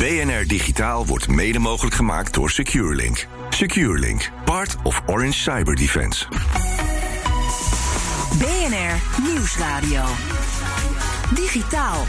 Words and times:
BNR 0.00 0.46
Digitaal 0.46 1.06
wordt 1.06 1.28
mede 1.28 1.58
mogelijk 1.58 1.94
gemaakt 1.94 2.34
door 2.34 2.50
SecureLink. 2.50 3.26
SecureLink, 3.50 4.30
part 4.44 4.76
of 4.82 5.02
Orange 5.06 5.32
Cyber 5.32 5.76
Defense. 5.76 6.26
BNR 8.38 9.22
Nieuwsradio. 9.22 10.02
Digitaal. 11.34 12.04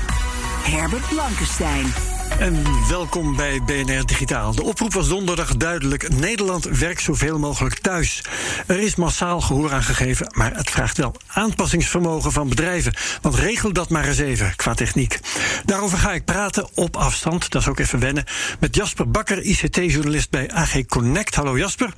Herbert 0.63 1.09
Blankenstein. 1.09 2.10
En 2.41 2.87
welkom 2.89 3.35
bij 3.35 3.61
BNR 3.65 4.05
Digitaal. 4.05 4.55
De 4.55 4.63
oproep 4.63 4.93
was 4.93 5.07
donderdag 5.07 5.55
duidelijk: 5.55 6.13
Nederland 6.13 6.63
werkt 6.65 7.01
zoveel 7.01 7.39
mogelijk 7.39 7.79
thuis. 7.79 8.23
Er 8.67 8.79
is 8.79 8.95
massaal 8.95 9.41
gehoor 9.41 9.71
aan 9.73 9.83
gegeven, 9.83 10.33
maar 10.35 10.55
het 10.55 10.69
vraagt 10.69 10.97
wel 10.97 11.15
aanpassingsvermogen 11.27 12.31
van 12.31 12.49
bedrijven. 12.49 12.93
Want 13.21 13.35
regel 13.35 13.73
dat 13.73 13.89
maar 13.89 14.07
eens 14.07 14.17
even 14.17 14.55
qua 14.55 14.73
techniek. 14.73 15.19
Daarover 15.65 15.97
ga 15.97 16.13
ik 16.13 16.25
praten 16.25 16.69
op 16.73 16.95
afstand, 16.95 17.49
dat 17.49 17.61
is 17.61 17.67
ook 17.67 17.79
even 17.79 17.99
wennen, 17.99 18.23
met 18.59 18.75
Jasper 18.75 19.09
Bakker, 19.09 19.41
ICT-journalist 19.41 20.29
bij 20.29 20.51
AG 20.51 20.85
Connect. 20.85 21.35
Hallo 21.35 21.57
Jasper. 21.57 21.93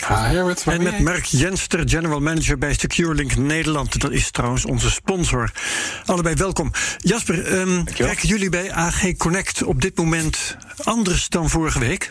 Ah, 0.00 0.30
Herbert, 0.30 0.64
en 0.66 0.82
met 0.82 0.98
Mark 0.98 1.24
Jenster, 1.24 1.88
General 1.88 2.20
Manager 2.20 2.58
bij 2.58 2.74
SecureLink 2.74 3.36
Nederland. 3.36 4.00
Dat 4.00 4.10
is 4.10 4.30
trouwens 4.30 4.64
onze 4.64 4.90
sponsor. 4.90 5.52
Allebei 6.04 6.34
welkom. 6.34 6.72
Jasper, 6.98 7.58
um, 7.58 7.84
werken 7.96 8.28
jullie 8.28 8.50
bij 8.50 8.72
AG 8.72 9.16
Connect 9.16 9.62
op 9.62 9.80
dit 9.80 9.96
moment 9.96 10.56
anders 10.84 11.28
dan 11.28 11.50
vorige 11.50 11.78
week? 11.78 12.10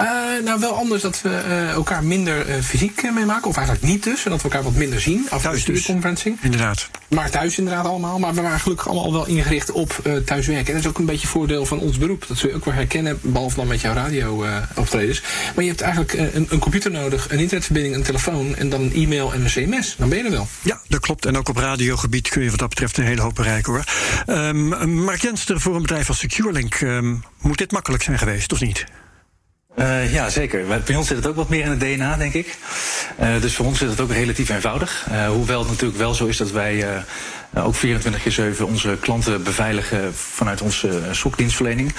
Uh, 0.00 0.44
nou, 0.44 0.60
wel 0.60 0.72
anders 0.72 1.02
dat 1.02 1.22
we 1.22 1.28
uh, 1.28 1.70
elkaar 1.70 2.04
minder 2.04 2.48
uh, 2.48 2.62
fysiek 2.62 3.02
meemaken. 3.14 3.48
Of 3.48 3.56
eigenlijk 3.56 3.86
niet 3.86 4.02
dus. 4.02 4.24
En 4.24 4.30
dat 4.30 4.42
we 4.42 4.48
elkaar 4.48 4.62
wat 4.62 4.74
minder 4.74 5.00
zien. 5.00 5.26
Af 5.30 5.42
de 5.42 5.82
conferencing. 5.86 6.38
Inderdaad. 6.42 6.90
Maar 7.08 7.30
thuis 7.30 7.58
inderdaad 7.58 7.86
allemaal. 7.86 8.18
Maar 8.18 8.34
we 8.34 8.40
waren 8.40 8.60
gelukkig 8.60 8.88
allemaal 8.88 9.12
wel 9.12 9.26
ingericht 9.26 9.70
op 9.70 10.02
thuiswerken. 10.24 10.66
En 10.66 10.72
dat 10.72 10.82
is 10.82 10.88
ook 10.88 10.98
een 10.98 11.04
beetje 11.04 11.26
voordeel 11.26 11.66
van 11.66 11.78
ons 11.78 11.98
beroep. 11.98 12.24
Dat 12.28 12.38
zul 12.38 12.48
je 12.48 12.54
ook 12.54 12.64
wel 12.64 12.74
herkennen. 12.74 13.18
Behalve 13.22 13.56
dan 13.56 13.66
met 13.66 13.80
jouw 13.80 13.94
radio 13.94 14.46
optredens. 14.74 15.22
Maar 15.54 15.64
je 15.64 15.70
hebt 15.70 15.82
eigenlijk 15.82 16.12
een, 16.12 16.46
een, 16.50 16.58
computer 16.58 16.90
nodig. 16.90 17.30
Een 17.30 17.38
internetverbinding, 17.38 17.94
een 17.94 18.02
telefoon. 18.02 18.56
En 18.56 18.68
dan 18.68 18.80
een 18.80 18.92
e-mail 18.92 19.32
en 19.32 19.40
een 19.44 19.50
cms. 19.50 19.96
Dan 19.96 20.08
ben 20.08 20.18
je 20.18 20.24
er 20.24 20.30
wel. 20.30 20.48
Ja, 20.62 20.80
dat 20.88 21.00
klopt. 21.00 21.26
En 21.26 21.36
ook 21.36 21.48
op 21.48 21.56
radiogebied 21.56 22.28
kun 22.28 22.42
je 22.42 22.50
wat 22.50 22.58
dat 22.58 22.68
betreft 22.68 22.96
een 22.96 23.04
hele 23.04 23.20
hoop 23.22 23.34
bereiken 23.34 23.72
hoor. 23.72 23.84
Um, 24.26 24.94
Mark 25.04 25.22
Jenster 25.22 25.60
voor 25.60 25.74
een 25.74 25.82
bedrijf 25.82 26.08
als 26.08 26.18
SecureLink. 26.18 26.80
Um, 26.80 27.24
moet 27.40 27.58
dit 27.58 27.72
makkelijk 27.72 28.02
zijn 28.02 28.18
geweest 28.18 28.52
of 28.52 28.60
niet? 28.60 28.86
Uh, 29.80 30.12
ja, 30.12 30.28
zeker. 30.28 30.82
Bij 30.84 30.96
ons 30.96 31.06
zit 31.06 31.16
het 31.16 31.26
ook 31.26 31.36
wat 31.36 31.48
meer 31.48 31.64
in 31.64 31.70
het 31.70 31.80
DNA, 31.80 32.16
denk 32.16 32.34
ik. 32.34 32.56
Uh, 33.20 33.40
dus 33.40 33.54
voor 33.54 33.66
ons 33.66 33.82
is 33.82 33.90
het 33.90 34.00
ook 34.00 34.12
relatief 34.12 34.48
eenvoudig. 34.48 35.06
Uh, 35.12 35.28
hoewel 35.28 35.58
het 35.58 35.68
natuurlijk 35.68 35.98
wel 35.98 36.14
zo 36.14 36.26
is 36.26 36.36
dat 36.36 36.50
wij 36.50 36.84
ook 37.54 37.74
24 37.74 38.22
keer 38.22 38.32
7 38.32 38.66
onze 38.66 38.96
klanten 39.00 39.42
beveiligen 39.42 40.14
vanuit 40.14 40.60
onze 40.60 41.02
SOC-dienstverlening. 41.10 41.94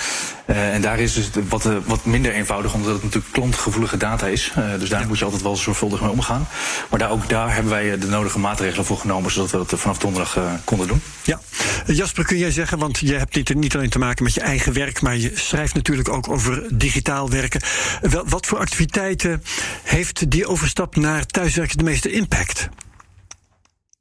en 0.45 0.81
daar 0.81 0.99
is 0.99 1.13
dus 1.13 1.30
wat, 1.49 1.69
wat 1.85 2.05
minder 2.05 2.31
eenvoudig, 2.31 2.73
omdat 2.73 2.93
het 2.93 3.03
natuurlijk 3.03 3.33
klantgevoelige 3.33 3.97
data 3.97 4.27
is. 4.27 4.52
dus 4.80 4.89
daar 4.89 5.02
ja. 5.02 5.08
moet 5.08 5.19
je 5.19 5.25
altijd 5.25 5.43
wel 5.43 5.55
zorgvuldig 5.55 6.02
mee 6.02 6.09
omgaan. 6.09 6.47
Maar 6.89 6.99
daar, 6.99 7.11
ook 7.11 7.30
daar 7.30 7.53
hebben 7.53 7.71
wij 7.71 7.97
de 7.97 8.08
nodige 8.08 8.39
maatregelen 8.39 8.85
voor 8.85 8.97
genomen, 8.97 9.31
zodat 9.31 9.52
we 9.52 9.58
dat 9.58 9.80
vanaf 9.80 9.97
donderdag 9.97 10.38
konden 10.63 10.87
doen. 10.87 11.02
Ja. 11.23 11.39
Jasper, 11.86 12.26
kun 12.26 12.37
jij 12.37 12.52
zeggen, 12.52 12.77
want 12.77 12.97
je 12.97 13.14
hebt 13.14 13.36
niet, 13.36 13.55
niet 13.55 13.76
alleen 13.76 13.89
te 13.89 13.99
maken 13.99 14.23
met 14.23 14.33
je 14.33 14.42
eigen 14.42 14.73
werk, 14.73 15.02
maar 15.02 15.17
je 15.17 15.31
schrijft 15.36 15.73
natuurlijk 15.73 16.09
ook 16.09 16.30
over 16.30 16.64
digitaal 16.77 17.30
werken. 17.30 17.61
Wel, 18.02 18.23
wat 18.27 18.45
voor 18.45 18.58
activiteiten 18.58 19.43
heeft 19.83 20.31
die 20.31 20.47
overstap 20.47 20.95
naar 20.95 21.26
thuiswerken 21.26 21.77
de 21.77 21.83
meeste 21.83 22.11
impact? 22.11 22.70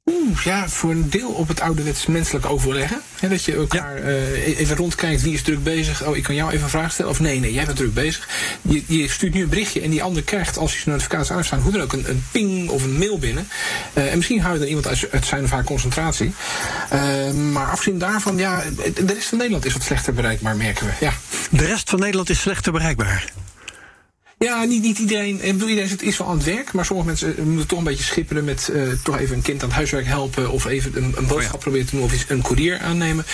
Oeh, 0.05 0.43
ja, 0.43 0.69
voor 0.69 0.91
een 0.91 1.09
deel 1.09 1.29
op 1.29 1.47
het 1.47 1.59
ouderwets 1.59 2.05
menselijk 2.05 2.45
overleggen. 2.45 3.01
He, 3.19 3.29
dat 3.29 3.43
je 3.43 3.55
elkaar 3.55 3.97
ja. 3.97 4.09
uh, 4.09 4.59
even 4.59 4.75
rondkijkt, 4.75 5.21
wie 5.21 5.33
is 5.33 5.41
druk 5.41 5.63
bezig? 5.63 6.05
Oh, 6.05 6.17
ik 6.17 6.23
kan 6.23 6.35
jou 6.35 6.51
even 6.51 6.63
een 6.63 6.69
vraag 6.69 6.91
stellen. 6.91 7.11
Of 7.11 7.19
nee, 7.19 7.39
nee, 7.39 7.53
jij 7.53 7.65
bent 7.65 7.77
druk 7.77 7.93
bezig. 7.93 8.29
Je, 8.61 8.83
je 8.87 9.09
stuurt 9.09 9.33
nu 9.33 9.41
een 9.41 9.49
berichtje 9.49 9.81
en 9.81 9.89
die 9.89 10.03
ander 10.03 10.23
krijgt, 10.23 10.57
als 10.57 10.71
je 10.71 10.79
zijn 10.79 10.89
notificaties 10.95 11.31
aanstaan, 11.31 11.59
hoe 11.59 11.71
dan 11.71 11.81
ook, 11.81 11.93
een, 11.93 12.09
een, 12.09 12.23
ping 12.31 12.69
of 12.69 12.83
een 12.83 12.97
mail 12.97 13.19
binnen. 13.19 13.47
Uh, 13.93 14.11
en 14.11 14.15
misschien 14.15 14.41
hou 14.41 14.53
je 14.53 14.59
dan 14.59 14.67
iemand 14.67 14.87
uit, 14.87 15.11
uit 15.11 15.25
zijn 15.25 15.43
of 15.43 15.51
haar 15.51 15.63
concentratie. 15.63 16.33
Uh, 16.93 17.31
maar 17.31 17.71
afgezien 17.71 17.99
daarvan, 17.99 18.37
ja, 18.37 18.63
de 18.93 19.13
rest 19.13 19.27
van 19.27 19.37
Nederland 19.37 19.65
is 19.65 19.73
wat 19.73 19.83
slechter 19.83 20.13
bereikbaar, 20.13 20.55
merken 20.55 20.85
we. 20.85 20.91
Ja. 20.99 21.13
De 21.49 21.65
rest 21.65 21.89
van 21.89 21.99
Nederland 21.99 22.29
is 22.29 22.39
slechter 22.39 22.71
bereikbaar. 22.71 23.31
Ja, 24.45 24.63
niet, 24.63 24.81
niet 24.81 24.99
iedereen. 24.99 25.45
Ik 25.45 25.51
bedoel, 25.51 25.67
iedereen 25.67 25.99
is 25.99 26.17
wel 26.17 26.27
aan 26.27 26.35
het 26.35 26.45
werk. 26.45 26.73
Maar 26.73 26.85
sommige 26.85 27.07
mensen 27.07 27.37
eh, 27.37 27.43
moeten 27.43 27.67
toch 27.67 27.77
een 27.77 27.83
beetje 27.83 28.03
schipperen 28.03 28.43
met 28.43 28.69
uh, 28.73 28.81
toch 29.03 29.19
even 29.19 29.35
een 29.35 29.41
kind 29.41 29.61
aan 29.61 29.67
het 29.67 29.77
huiswerk 29.77 30.05
helpen. 30.05 30.51
Of 30.51 30.65
even 30.65 30.97
een, 30.97 31.03
een 31.03 31.27
boodschap 31.27 31.37
oh 31.37 31.51
ja. 31.51 31.57
proberen 31.57 31.85
te 31.85 31.95
doen. 31.95 32.03
Of 32.03 32.13
iets, 32.13 32.25
een 32.27 32.41
courier 32.41 32.79
aannemen. 32.79 33.25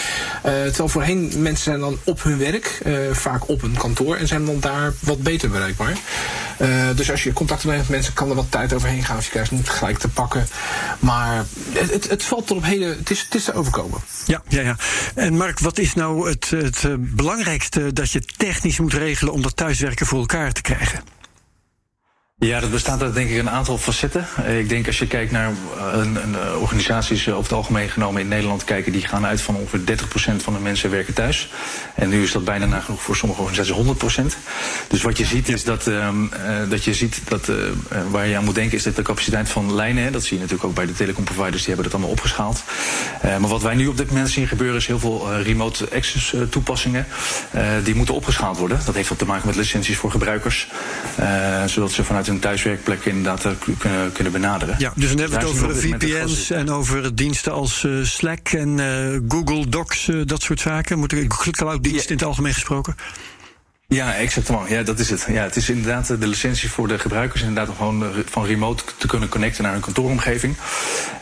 Uh, 0.46 0.52
terwijl 0.52 0.90
voorheen 0.90 1.32
mensen 1.38 1.64
zijn 1.64 1.80
dan 1.80 1.98
op 2.04 2.24
hun 2.24 2.38
werk. 2.38 2.80
Uh, 2.86 2.98
vaak 3.12 3.50
op 3.50 3.64
een 3.64 3.78
kantoor. 3.78 4.16
En 4.16 4.28
zijn 4.28 4.46
dan 4.46 4.60
daar 4.60 4.94
wat 5.00 5.22
beter 5.22 5.50
bereikbaar. 5.50 5.98
Dus 6.96 7.12
als 7.12 7.24
je 7.24 7.34
contact 7.34 7.64
hebt 7.64 7.78
met 7.78 7.90
mensen, 7.90 8.14
kan 8.14 8.30
er 8.30 8.36
wat 8.36 8.52
tijd 8.52 8.74
overheen 8.74 9.04
gaan. 9.04 9.16
Als 9.16 9.26
je 9.26 9.32
krijgt 9.32 9.52
niet 9.52 9.70
gelijk 9.70 9.98
te 9.98 10.08
pakken. 10.08 10.48
Maar 11.00 11.46
het, 11.72 12.10
het, 12.10 12.24
valt 12.24 12.48
tot 12.48 12.58
op 12.58 12.64
heden. 12.64 12.98
Het 12.98 13.10
is, 13.10 13.22
het 13.22 13.36
is 13.36 13.44
te 13.44 13.54
overkomen. 13.54 14.00
Ja, 14.26 14.42
ja, 14.48 14.62
ja. 14.62 14.76
En 15.16 15.34
Mark, 15.34 15.60
wat 15.60 15.78
is 15.78 15.94
nou 15.94 16.30
het, 16.30 16.50
het 16.50 17.16
belangrijkste 17.16 17.94
dat 17.94 18.12
je 18.12 18.22
technisch 18.38 18.80
moet 18.80 18.94
regelen 18.94 19.34
om 19.34 19.42
dat 19.42 19.56
thuiswerken 19.56 20.06
voor 20.06 20.20
elkaar 20.20 20.52
te 20.52 20.62
krijgen? 20.62 21.17
Ja, 22.40 22.60
dat 22.60 22.72
bestaat 22.72 23.02
uit 23.02 23.14
denk 23.14 23.30
ik 23.30 23.38
een 23.38 23.50
aantal 23.50 23.78
facetten. 23.78 24.28
Ik 24.58 24.70
denk 24.70 24.88
als 24.88 25.00
je 25.00 25.08
kijkt 25.08 25.32
naar 25.32 25.52
een, 25.94 26.16
een, 26.16 26.36
organisaties 26.60 27.30
over 27.30 27.44
het 27.44 27.52
algemeen 27.52 27.90
genomen 27.90 28.22
in 28.22 28.28
Nederland 28.28 28.64
kijken, 28.64 28.92
die 28.92 29.08
gaan 29.08 29.26
uit 29.26 29.42
van 29.42 29.56
ongeveer 29.56 29.80
30% 29.80 30.44
van 30.44 30.54
de 30.54 30.60
mensen 30.60 30.90
werken 30.90 31.14
thuis. 31.14 31.50
En 31.96 32.10
nu 32.10 32.24
is 32.24 32.32
dat 32.32 32.44
bijna 32.44 32.66
nagenoeg 32.66 33.02
voor 33.02 33.16
sommige 33.16 33.42
organisaties 33.42 34.22
100%. 34.22 34.22
Dus 34.88 35.02
wat 35.02 35.18
je 35.18 35.26
ziet 35.26 35.50
is 35.50 35.64
dat, 35.64 35.88
uh, 35.88 36.10
dat 36.70 36.84
je 36.84 36.94
ziet 36.94 37.22
dat 37.28 37.52
waar 38.12 38.28
je 38.28 38.38
aan 38.38 38.44
moet 38.44 38.56
denken 38.56 38.78
is 38.78 38.84
dat 38.84 38.96
de 38.96 39.02
capaciteit 39.02 39.50
van 39.50 39.74
lijnen, 39.74 40.04
hè, 40.04 40.12
dat 40.12 40.24
zie 40.24 40.34
je 40.34 40.42
natuurlijk 40.42 40.70
ook 40.70 40.76
bij 40.76 40.86
de 40.86 40.94
telecomproviders, 40.94 41.64
die 41.64 41.74
hebben 41.74 41.84
dat 41.84 41.94
allemaal 41.94 42.12
opgeschaald. 42.12 42.64
Maar 43.22 43.40
wat 43.50 43.62
wij 43.62 43.76
nu 43.76 43.88
op 43.88 43.98
dit 43.98 44.08
moment 44.08 44.30
zien 44.30 44.48
gebeuren 44.48 44.78
is 44.78 44.88
heel 44.88 45.00
veel 45.00 45.42
remote 45.42 45.90
access 45.96 46.36
toepassingen. 46.50 47.08
die 47.84 47.96
moeten 47.96 48.16
opgeschaald 48.16 48.58
worden. 48.58 48.80
Dat 48.86 48.96
heeft 48.96 49.10
wat 49.10 49.18
te 49.18 49.26
maken 49.26 49.48
met 49.48 49.56
licenties 49.56 49.98
voor 49.98 50.12
gebruikers. 50.12 50.68
zodat 51.66 51.92
ze 51.92 52.04
vanuit 52.04 52.27
hun 52.28 52.40
thuiswerkplek 52.40 53.06
inderdaad 53.06 53.46
uh, 53.46 53.52
kunnen, 53.80 54.12
kunnen 54.12 54.34
benaderen. 54.34 54.76
Ja, 54.80 54.92
dus 54.96 55.10
dan 55.10 55.20
hebben 55.20 55.40
we 55.40 55.46
het 55.46 55.54
over 55.54 55.76
VPN's 55.76 56.50
en 56.50 56.70
over 56.70 57.16
diensten 57.16 57.52
als 57.52 57.84
uh, 57.84 58.04
Slack 58.04 58.48
en 58.50 58.78
uh, 58.78 59.20
Google 59.28 59.70
Docs, 59.70 60.10
dat 60.26 60.42
soort 60.42 60.60
zaken. 60.60 61.00
Moet 61.00 61.12
ik 61.12 61.30
cloud-dienst 61.52 62.04
ja. 62.04 62.10
in 62.10 62.16
het 62.16 62.26
algemeen 62.26 62.54
gesproken? 62.54 62.96
Ja, 63.90 64.16
exactement. 64.16 64.70
Ja, 64.70 64.84
dat 64.84 65.00
is 65.00 65.10
het. 65.10 65.26
Ja, 65.30 65.44
het 65.44 65.56
is 65.56 65.70
inderdaad 65.70 66.08
de 66.08 66.28
licentie 66.28 66.70
voor 66.72 66.88
de 66.88 67.00
gebruikers 67.00 67.42
inderdaad 67.42 67.70
om 67.70 67.76
gewoon 67.76 68.14
van 68.30 68.46
remote 68.46 68.84
te 68.98 69.08
kunnen 69.08 69.30
connecten 69.30 69.64
naar 69.64 69.72
hun 69.72 69.82
kantooromgeving. 69.82 70.56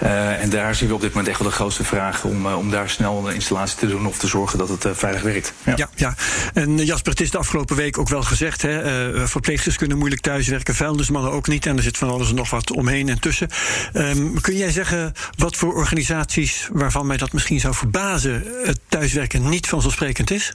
Uh, 0.04 0.42
en 0.42 0.50
daar 0.50 0.76
zien 0.76 0.88
we 0.88 0.94
op 0.94 1.02
dit 1.02 1.10
moment 1.10 1.28
echt 1.28 1.40
wel 1.40 1.48
de 1.48 1.56
grootste 1.56 1.84
vraag 1.84 2.24
om, 2.24 2.48
om 2.48 2.72
daar 2.72 2.90
snel 2.90 3.28
een 3.28 3.34
installatie 3.34 3.78
te 3.78 3.88
doen 3.88 4.06
of 4.06 4.18
te 4.18 4.28
zorgen 4.28 4.58
dat 4.58 4.70
het 4.70 4.88
veilig 4.94 5.22
werkt. 5.22 5.54
Ja. 5.64 5.74
ja. 5.76 5.90
Ja, 5.96 6.16
En 6.54 6.78
Jasper, 6.78 7.12
het 7.12 7.22
is 7.22 7.32
de 7.32 7.38
afgelopen 7.38 7.76
week 7.76 7.98
ook 7.98 8.10
wel 8.10 8.24
gezegd, 8.24 8.62
hè, 8.62 9.28
verpleegsters 9.28 9.78
kunnen 9.78 9.98
moeilijk 9.98 10.22
thuiswerken, 10.22 10.76
vuilnismannen 10.76 11.32
ook 11.32 11.48
niet. 11.48 11.66
En 11.66 11.78
er 11.78 11.84
zit 11.84 11.98
van 11.98 12.10
alles 12.10 12.30
en 12.30 12.36
nog 12.36 12.50
wat 12.50 12.72
omheen 12.72 13.10
en 13.10 13.20
tussen. 13.20 13.50
Um, 13.94 14.42
kun 14.42 14.58
jij 14.58 14.72
zeggen 14.72 15.14
wat 15.38 15.56
voor 15.56 15.74
organisaties 15.74 16.70
waarvan 16.72 17.08
mij 17.08 17.18
dat 17.18 17.34
misschien 17.34 17.60
zou 17.60 17.74
verbazen, 17.74 18.44
het 18.64 18.80
thuiswerken 18.90 19.50
niet 19.50 19.68
vanzelfsprekend 19.68 20.32
is? 20.32 20.54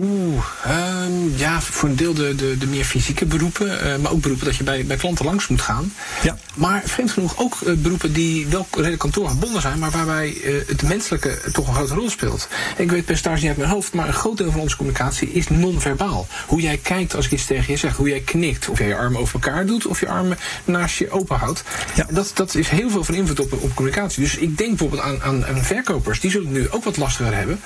Oeh, 0.00 0.44
um, 1.06 1.32
ja, 1.36 1.60
voor 1.60 1.88
een 1.88 1.96
deel 1.96 2.14
de, 2.14 2.34
de, 2.34 2.58
de 2.58 2.66
meer 2.66 2.84
fysieke 2.84 3.26
beroepen, 3.26 3.66
uh, 3.66 3.96
maar 3.96 4.12
ook 4.12 4.20
beroepen 4.20 4.46
dat 4.46 4.56
je 4.56 4.64
bij, 4.64 4.84
bij 4.86 4.96
klanten 4.96 5.24
langs 5.24 5.48
moet 5.48 5.60
gaan. 5.60 5.92
Ja. 6.22 6.36
Maar 6.54 6.82
vreemd 6.84 7.10
genoeg 7.10 7.38
ook 7.38 7.56
uh, 7.64 7.74
beroepen 7.76 8.12
die 8.12 8.46
wel 8.46 8.66
redelijk 8.70 8.98
kantoorgebonden 8.98 9.60
zijn, 9.60 9.78
maar 9.78 9.90
waarbij 9.90 10.34
uh, 10.34 10.68
het 10.68 10.82
menselijke 10.82 11.38
toch 11.52 11.68
een 11.68 11.74
grote 11.74 11.94
rol 11.94 12.10
speelt. 12.10 12.48
Ik 12.76 12.90
weet 12.90 13.04
percentage 13.04 13.40
niet 13.40 13.48
uit 13.48 13.56
mijn 13.56 13.70
hoofd, 13.70 13.92
maar 13.92 14.06
een 14.06 14.12
groot 14.12 14.36
deel 14.36 14.50
van 14.50 14.60
onze 14.60 14.76
communicatie 14.76 15.32
is 15.32 15.48
non-verbaal. 15.48 16.26
Hoe 16.46 16.60
jij 16.60 16.76
kijkt 16.76 17.14
als 17.16 17.24
ik 17.24 17.32
iets 17.32 17.46
tegen 17.46 17.72
je 17.72 17.78
zeg, 17.78 17.96
hoe 17.96 18.08
jij 18.08 18.20
knikt, 18.20 18.68
of 18.68 18.78
jij 18.78 18.88
je 18.88 18.96
armen 18.96 19.20
over 19.20 19.34
elkaar 19.34 19.66
doet, 19.66 19.86
of 19.86 20.00
je 20.00 20.08
armen 20.08 20.38
naast 20.64 20.96
je 20.96 21.10
open 21.10 21.36
houdt. 21.36 21.62
Ja. 21.94 22.06
Dat, 22.10 22.30
dat 22.34 22.54
is 22.54 22.68
heel 22.68 22.90
veel 22.90 23.04
van 23.04 23.14
invloed 23.14 23.40
op, 23.40 23.52
op 23.52 23.74
communicatie. 23.74 24.22
Dus 24.22 24.36
ik 24.36 24.58
denk 24.58 24.68
bijvoorbeeld 24.68 25.02
aan, 25.02 25.22
aan, 25.22 25.46
aan 25.46 25.62
verkopers, 25.62 26.20
die 26.20 26.30
zullen 26.30 26.46
het 26.46 26.56
nu 26.56 26.70
ook 26.70 26.84
wat 26.84 26.96
lastiger 26.96 27.34
hebben. 27.34 27.60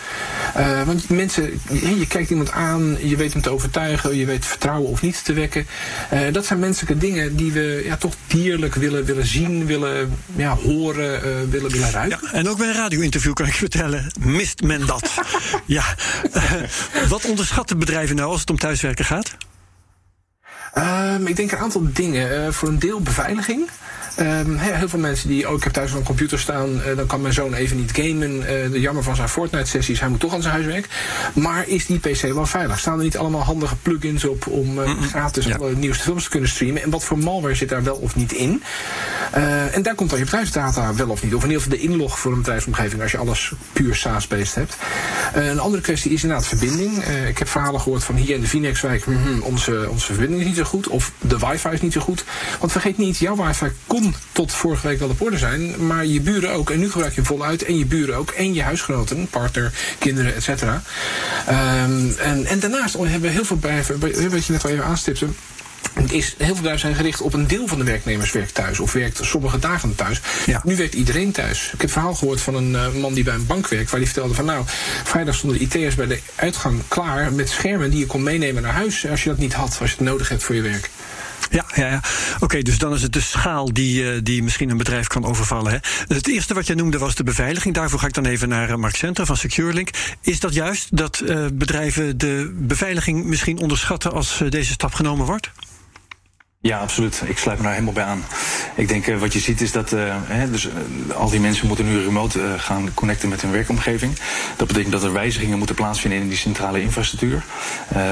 want 0.87 1.09
mensen, 1.09 1.61
je 1.71 2.07
kijkt 2.19 2.33
iemand 2.33 2.51
aan, 2.51 3.09
je 3.09 3.17
weet 3.17 3.33
hem 3.33 3.43
te 3.43 3.51
overtuigen, 3.51 4.17
je 4.17 4.27
weet 4.27 4.47
vertrouwen 4.47 4.91
of 4.91 5.03
niet 5.03 5.25
te 5.25 5.33
wekken. 5.33 5.67
Uh, 6.13 6.33
dat 6.33 6.47
zijn 6.47 6.59
menselijke 6.59 6.99
dingen 6.99 7.37
die 7.37 7.53
we 7.53 7.83
ja, 7.85 7.97
toch 7.97 8.15
dierlijk 8.27 8.75
willen, 8.75 9.05
willen 9.05 9.27
zien, 9.27 9.67
willen 9.67 10.19
ja, 10.37 10.55
horen, 10.55 11.15
uh, 11.15 11.51
willen, 11.51 11.71
willen 11.71 11.91
ruiken. 11.91 12.19
Ja, 12.23 12.33
en 12.33 12.49
ook 12.49 12.59
bij 12.59 12.69
een 12.69 12.75
radio-interview 12.75 13.33
kan 13.33 13.47
ik 13.47 13.55
vertellen, 13.55 14.13
mist 14.21 14.63
men 14.63 14.87
dat. 14.87 15.11
ja. 15.67 15.85
wat 17.09 17.25
onderschatten 17.25 17.79
bedrijven 17.79 18.17
nou 18.17 18.31
als 18.31 18.41
het 18.41 18.51
om 18.51 18.59
thuiswerken 18.59 19.05
gaat? 19.05 19.37
Um, 20.75 21.27
ik 21.27 21.37
denk 21.37 21.53
een 21.53 21.59
aantal 21.59 21.89
dingen. 21.93 22.55
voor 22.55 22.69
een 22.69 22.79
deel 22.79 23.01
beveiliging. 23.01 23.69
Um, 24.21 24.57
heel 24.57 24.89
veel 24.89 24.99
mensen 24.99 25.29
die, 25.29 25.49
oh, 25.49 25.57
ik 25.57 25.65
heb 25.65 25.73
thuis 25.73 25.93
een 25.93 26.03
computer 26.03 26.39
staan, 26.39 26.69
uh, 26.77 26.97
dan 26.97 27.07
kan 27.07 27.21
mijn 27.21 27.35
zoon 27.35 27.55
even 27.55 27.77
niet 27.77 27.93
gamen. 27.93 28.37
Uh, 28.37 28.47
de 28.47 28.81
jammer 28.81 29.03
van 29.03 29.17
zijn 29.17 29.29
Fortnite-sessies, 29.29 30.01
hij 30.01 30.09
moet 30.09 30.21
toch 30.21 30.35
aan 30.35 30.43
zijn 30.43 30.55
huiswerk. 30.55 30.89
Maar 31.35 31.69
is 31.69 31.87
die 31.87 31.99
PC 31.99 32.23
wel 32.23 32.47
veilig? 32.47 32.79
Staan 32.79 32.99
er 32.99 33.05
niet 33.05 33.17
allemaal 33.17 33.43
handige 33.43 33.77
plugins 33.77 34.25
op 34.25 34.47
om 34.47 34.79
uh, 34.79 34.91
gratis 35.03 35.45
ja. 35.45 35.57
alle 35.57 35.75
nieuwste 35.75 36.03
films 36.03 36.25
te 36.25 36.31
kunnen 36.31 36.49
streamen? 36.49 36.83
En 36.83 36.91
wat 36.91 37.05
voor 37.05 37.19
malware 37.19 37.55
zit 37.55 37.69
daar 37.69 37.83
wel 37.83 37.97
of 37.97 38.17
niet 38.17 38.33
in? 38.33 38.63
en 39.73 39.83
daar 39.83 39.95
komt 39.95 40.11
dan 40.11 40.19
je 40.19 40.25
bedrijfsdata 40.25 40.95
wel 40.95 41.09
of 41.09 41.23
niet. 41.23 41.35
Of 41.35 41.43
in 41.43 41.49
ieder 41.49 41.63
geval 41.63 41.79
de 41.79 41.85
inlog 41.85 42.19
voor 42.19 42.33
een 42.33 42.39
bedrijfsomgeving 42.39 43.03
als 43.03 43.11
je 43.11 43.19
alles 43.19 43.53
puur 43.73 43.95
SaaS-based 43.97 44.55
hebt. 44.55 44.77
een 45.35 45.59
andere 45.59 45.83
kwestie 45.83 46.13
is 46.13 46.23
inderdaad 46.23 46.47
verbinding. 46.47 47.05
ik 47.29 47.39
heb 47.39 47.49
verhalen 47.49 47.81
gehoord 47.81 48.05
van 48.05 48.15
hier 48.15 48.35
in 48.35 48.41
de 48.41 48.47
Phoenixwijk, 48.47 49.07
mm, 49.07 49.43
onze, 49.43 49.87
onze 49.91 50.07
verbinding 50.07 50.41
is 50.41 50.47
niet 50.47 50.57
zo 50.57 50.65
goed. 50.65 50.89
Of 50.89 51.13
de 51.19 51.39
wifi 51.39 51.69
is 51.69 51.81
niet 51.81 51.93
zo 51.93 52.01
goed. 52.01 52.25
Want 52.61 52.73
vergeet 52.73 52.99
niet, 52.99 53.19
jouw 53.19 53.37
wifi 53.37 53.71
tot 54.33 54.53
vorige 54.53 54.87
week 54.87 54.99
wel 54.99 55.09
op 55.09 55.23
orde 55.23 55.39
zijn, 55.39 55.87
maar 55.87 56.07
je 56.07 56.21
buren 56.21 56.53
ook. 56.53 56.71
En 56.71 56.79
nu 56.79 56.91
gebruik 56.91 57.15
je 57.15 57.21
hem 57.21 57.27
voluit. 57.27 57.65
En 57.65 57.79
je 57.79 57.87
buren 57.87 58.17
ook. 58.17 58.31
En 58.31 58.55
je 58.55 58.63
huisgenoten, 58.63 59.27
partner, 59.27 59.73
kinderen, 59.99 60.35
et 60.35 60.43
cetera. 60.43 60.83
Um, 61.49 62.15
en, 62.19 62.47
en 62.47 62.59
daarnaast 62.59 62.95
hebben 62.95 63.21
we 63.21 63.29
heel 63.29 63.45
veel 63.45 63.57
bedrijven, 63.57 64.01
wat 64.31 64.47
je 64.47 64.53
net 64.53 64.65
al 64.65 64.71
even 64.71 64.85
aanstipte. 64.85 65.27
Is, 66.09 66.35
heel 66.37 66.47
veel 66.47 66.55
bedrijven 66.55 66.81
zijn 66.81 66.95
gericht 66.95 67.21
op 67.21 67.33
een 67.33 67.47
deel 67.47 67.67
van 67.67 67.79
de 67.79 67.85
werknemers 67.85 68.33
werkt 68.33 68.55
thuis. 68.55 68.81
Of 68.81 68.93
werkt 68.93 69.19
sommige 69.23 69.59
dagen 69.59 69.95
thuis. 69.95 70.21
Ja. 70.47 70.61
Nu 70.65 70.77
werkt 70.77 70.95
iedereen 70.95 71.33
thuis. 71.33 71.71
Ik 71.75 71.81
heb 71.81 71.91
verhaal 71.91 72.15
gehoord 72.15 72.41
van 72.41 72.55
een 72.55 72.71
uh, 72.71 73.01
man 73.01 73.15
die 73.15 73.25
bij 73.25 73.35
een 73.35 73.47
bank 73.47 73.69
werkt. 73.69 73.91
Waar 73.91 74.01
die 74.01 74.09
vertelde 74.09 74.35
van 74.35 74.45
nou, 74.45 74.65
vrijdag 75.05 75.35
stonden 75.35 75.59
de 75.59 75.65
IT'ers 75.65 75.95
bij 75.95 76.07
de 76.07 76.21
uitgang 76.35 76.81
klaar 76.89 77.33
met 77.33 77.49
schermen 77.49 77.91
die 77.91 77.99
je 77.99 78.07
kon 78.07 78.23
meenemen 78.23 78.63
naar 78.63 78.73
huis. 78.73 79.07
Als 79.07 79.23
je 79.23 79.29
dat 79.29 79.39
niet 79.39 79.53
had, 79.53 79.77
als 79.81 79.91
je 79.91 79.97
het 79.97 80.05
nodig 80.05 80.29
hebt 80.29 80.43
voor 80.43 80.55
je 80.55 80.63
werk. 80.63 80.91
Ja, 81.51 81.65
ja, 81.75 81.87
ja. 81.87 82.01
oké, 82.41 82.63
dus 82.63 82.79
dan 82.79 82.95
is 82.95 83.03
het 83.03 83.13
de 83.13 83.21
schaal 83.21 83.73
die, 83.73 84.03
uh, 84.03 84.21
die 84.23 84.43
misschien 84.43 84.71
een 84.71 84.77
bedrijf 84.77 85.07
kan 85.07 85.25
overvallen. 85.25 85.73
Hè? 85.73 85.79
Het 86.15 86.29
eerste 86.29 86.55
wat 86.55 86.67
jij 86.67 86.77
noemde 86.77 86.99
was 86.99 87.15
de 87.15 87.23
beveiliging. 87.23 87.75
Daarvoor 87.75 87.99
ga 87.99 88.07
ik 88.07 88.15
dan 88.15 88.27
even 88.27 88.49
naar 88.49 88.71
uh, 88.71 88.77
Mark 88.77 88.97
Center 88.97 89.27
van 89.27 89.37
SecureLink. 89.37 89.91
Is 90.21 90.41
dat 90.41 90.55
juist 90.55 90.97
dat 90.97 91.23
uh, 91.25 91.47
bedrijven 91.53 92.19
de 92.19 92.57
beveiliging 92.59 93.25
misschien 93.25 93.59
onderschatten 93.59 94.13
als 94.13 94.43
deze 94.49 94.73
stap 94.73 94.95
genomen 94.95 95.27
wordt? 95.27 95.51
Ja, 96.61 96.79
absoluut. 96.79 97.23
Ik 97.27 97.39
sluit 97.39 97.59
me 97.59 97.65
daar 97.65 97.73
helemaal 97.73 97.95
bij 97.95 98.05
aan. 98.05 98.25
Ik 98.79 98.89
denk 98.89 99.07
uh, 99.07 99.19
wat 99.19 99.33
je 99.33 99.39
ziet 99.39 99.61
is 99.61 99.73
dat 99.73 99.93
uh, 99.93 100.15
hè, 100.25 100.51
dus, 100.51 100.67
uh, 100.67 100.73
al 101.17 101.31
die 101.31 101.41
mensen 101.41 101.67
moeten 101.67 101.85
nu 101.85 102.05
remote 102.05 102.41
gaan 102.59 102.91
connecten 102.95 103.29
met 103.29 103.43
hun 103.43 103.51
werkomgeving. 103.51 104.13
Dat 104.57 104.67
betekent 104.67 104.93
dat 104.93 105.03
er 105.03 105.13
wijzigingen 105.13 105.59
moeten 105.59 105.77
plaatsvinden 105.77 106.21
in 106.21 106.29
die 106.29 106.39
centrale 106.39 106.83
infrastructuur. 106.83 107.45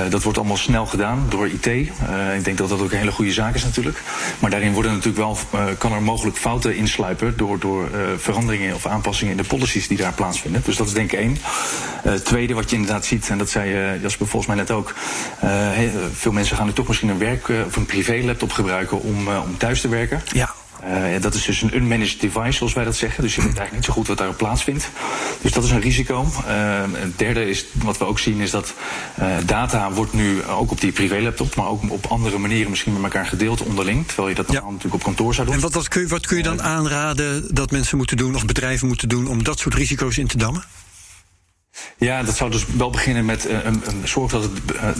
dat 0.08 0.22
wordt 0.22 0.38
allemaal 0.38 0.56
snel 0.56 0.86
gedaan 0.86 1.26
door 1.28 1.48
IT. 1.48 1.66
ik 1.66 2.44
denk 2.44 2.58
dat 2.58 2.68
dat 2.68 2.80
ook 2.80 2.92
een 2.92 2.98
hele 2.98 3.12
goede 3.12 3.32
zaak 3.32 3.54
is 3.54 3.64
natuurlijk. 3.64 4.02
Maar 4.38 4.50
daarin 4.50 4.72
worden 4.72 4.92
natuurlijk 4.92 5.16
wel, 5.16 5.38
kan 5.78 5.92
er 5.92 6.02
mogelijk 6.02 6.36
fouten 6.36 6.76
insluipen 6.76 7.36
door, 7.36 7.58
door 7.58 7.88
veranderingen 8.18 8.74
of 8.74 8.86
aanpassingen 8.86 9.36
in 9.36 9.42
de 9.42 9.48
policies 9.48 9.88
die 9.88 9.96
daar 9.96 10.12
plaatsvinden. 10.12 10.62
Dus 10.64 10.76
dat 10.76 10.86
is 10.86 10.92
denk 10.92 11.12
ik 11.12 11.18
één. 11.18 11.38
tweede 12.22 12.54
wat 12.54 12.70
je 12.70 12.76
inderdaad 12.76 13.04
ziet, 13.04 13.28
en 13.28 13.38
dat 13.38 13.50
zei 13.50 13.98
Jasper 14.00 14.26
volgens 14.26 14.46
mij 14.46 14.56
net 14.56 14.70
ook. 14.70 14.94
veel 16.12 16.32
mensen 16.32 16.56
gaan 16.56 16.66
nu 16.66 16.72
toch 16.72 16.86
misschien 16.86 17.08
een 17.08 17.18
werk 17.18 17.48
of 17.66 17.76
een 17.76 17.86
privé 17.86 18.20
laptop 18.24 18.52
gebruiken 18.52 19.00
om, 19.00 19.28
om 19.28 19.58
thuis 19.58 19.80
te 19.80 19.88
werken. 19.88 20.22
Ja. 20.32 20.55
Uh, 20.86 21.20
dat 21.20 21.34
is 21.34 21.44
dus 21.44 21.62
een 21.62 21.76
unmanaged 21.76 22.20
device, 22.20 22.52
zoals 22.52 22.72
wij 22.72 22.84
dat 22.84 22.96
zeggen. 22.96 23.22
Dus 23.22 23.34
je 23.34 23.40
weet 23.40 23.56
eigenlijk 23.56 23.76
niet 23.76 23.84
zo 23.84 23.92
goed 23.92 24.06
wat 24.06 24.18
daarop 24.18 24.36
plaatsvindt. 24.36 24.90
Dus 25.40 25.52
dat 25.52 25.64
is 25.64 25.70
een 25.70 25.80
risico. 25.80 26.22
Uh, 26.22 26.82
het 26.92 27.18
derde 27.18 27.48
is, 27.48 27.64
wat 27.72 27.98
we 27.98 28.04
ook 28.04 28.18
zien, 28.18 28.40
is 28.40 28.50
dat 28.50 28.74
uh, 29.20 29.26
data 29.46 29.92
wordt 29.92 30.12
nu 30.12 30.44
ook 30.44 30.70
op 30.70 30.80
die 30.80 30.92
privélaptop, 30.92 31.54
maar 31.54 31.66
ook 31.66 31.82
op 31.88 32.06
andere 32.06 32.38
manieren 32.38 32.70
misschien 32.70 32.92
met 32.92 33.02
elkaar 33.02 33.26
gedeeld 33.26 33.62
onderling. 33.62 34.06
Terwijl 34.06 34.28
je 34.28 34.34
dat 34.34 34.52
ja. 34.52 34.60
natuurlijk 34.60 34.94
op 34.94 35.02
kantoor 35.02 35.34
zou 35.34 35.46
doen. 35.46 35.56
En 35.56 35.62
wat, 35.62 35.74
wat, 35.74 35.88
kun 35.88 36.00
je, 36.00 36.08
wat 36.08 36.26
kun 36.26 36.36
je 36.36 36.42
dan 36.42 36.62
aanraden 36.62 37.54
dat 37.54 37.70
mensen 37.70 37.96
moeten 37.96 38.16
doen, 38.16 38.34
of 38.34 38.44
bedrijven 38.44 38.86
moeten 38.86 39.08
doen, 39.08 39.26
om 39.26 39.44
dat 39.44 39.58
soort 39.58 39.74
risico's 39.74 40.18
in 40.18 40.26
te 40.26 40.36
dammen? 40.36 40.64
Ja, 41.98 42.22
dat 42.22 42.36
zou 42.36 42.50
dus 42.50 42.64
wel 42.76 42.90
beginnen 42.90 43.24
met 43.24 43.46
uh, 43.46 43.64
een, 43.64 43.82
een 43.84 44.08
zorg 44.08 44.30
dat 44.30 44.42
het, 44.42 44.52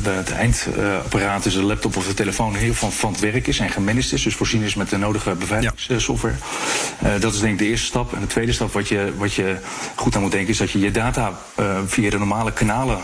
uh, 0.07 0.17
het 0.17 0.33
eindapparaat, 0.33 1.43
dus 1.43 1.55
de 1.55 1.63
laptop 1.63 1.97
of 1.97 2.07
de 2.07 2.15
telefoon, 2.15 2.55
in 2.55 2.61
ieder 2.61 2.75
geval 2.75 2.91
van 2.91 3.13
het 3.13 3.21
werk 3.21 3.47
is 3.47 3.59
en 3.59 3.71
gemanaged 3.71 4.13
is. 4.13 4.23
Dus 4.23 4.35
voorzien 4.35 4.63
is 4.63 4.75
met 4.75 4.91
de 4.91 4.97
nodige 4.97 5.35
beveiligingssoftware. 5.35 6.35
Ja. 7.03 7.15
Uh, 7.15 7.21
dat 7.21 7.35
is 7.35 7.41
denk 7.41 7.53
ik 7.53 7.59
de 7.59 7.67
eerste 7.67 7.87
stap. 7.87 8.15
En 8.15 8.21
de 8.21 8.27
tweede 8.27 8.53
stap 8.53 8.73
wat 8.73 8.89
je, 8.89 9.13
wat 9.17 9.35
je 9.35 9.57
goed 9.95 10.17
aan 10.17 10.23
moet 10.23 10.31
denken 10.31 10.51
is 10.51 10.59
dat 10.59 10.71
je 10.71 10.79
je 10.79 10.91
data 10.91 11.39
via 11.87 12.11
de 12.11 12.19
normale 12.19 12.53
kanalen 12.53 12.99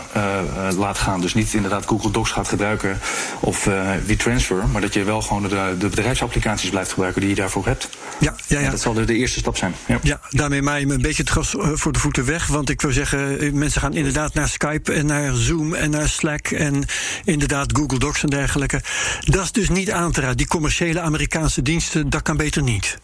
laat 0.77 0.97
gaan. 0.97 1.21
Dus 1.21 1.33
niet 1.33 1.53
inderdaad 1.53 1.85
Google 1.85 2.11
Docs 2.11 2.31
gaat 2.31 2.47
gebruiken 2.47 2.99
of 3.39 3.69
WeTransfer, 4.05 4.67
maar 4.67 4.81
dat 4.81 4.93
je 4.93 5.03
wel 5.03 5.21
gewoon 5.21 5.41
de, 5.43 5.75
de 5.79 5.87
bedrijfsapplicaties 5.87 6.69
blijft 6.69 6.89
gebruiken 6.89 7.21
die 7.21 7.29
je 7.29 7.35
daarvoor 7.35 7.65
hebt. 7.65 7.89
Ja, 8.19 8.35
ja, 8.47 8.59
ja. 8.59 8.65
En 8.65 8.71
dat 8.71 8.81
zal 8.81 8.93
de, 8.93 9.05
de 9.05 9.15
eerste 9.15 9.39
stap 9.39 9.57
zijn. 9.57 9.75
Ja, 9.85 9.99
ja 10.01 10.19
daarmee 10.29 10.61
maai 10.61 10.79
je 10.79 10.87
me 10.87 10.93
een 10.93 11.01
beetje 11.01 11.21
het 11.21 11.31
gras 11.31 11.55
voor 11.57 11.91
de 11.91 11.99
voeten 11.99 12.25
weg. 12.25 12.47
Want 12.47 12.69
ik 12.69 12.81
wil 12.81 12.91
zeggen, 12.91 13.57
mensen 13.57 13.72
gaan 13.79 13.93
inderdaad 13.93 14.33
naar 14.33 14.49
Skype 14.49 14.93
en 14.93 15.05
naar 15.05 15.35
Zoom 15.35 15.73
en 15.73 15.89
naar 15.89 16.09
Slack 16.09 16.47
en 16.47 16.85
inderdaad 17.23 17.77
Google 17.77 17.99
Docs 17.99 18.23
en 18.23 18.29
dergelijke. 18.29 18.81
Dat 19.19 19.43
is 19.43 19.51
dus 19.51 19.69
niet 19.69 19.91
aan 19.91 20.11
te 20.11 20.21
raden. 20.21 20.37
Die 20.37 20.47
commerciële 20.47 20.99
Amerikaanse 20.99 21.61
diensten, 21.61 22.09
dat 22.09 22.21
kan 22.21 22.37
beter 22.37 22.63
niet. 22.63 22.97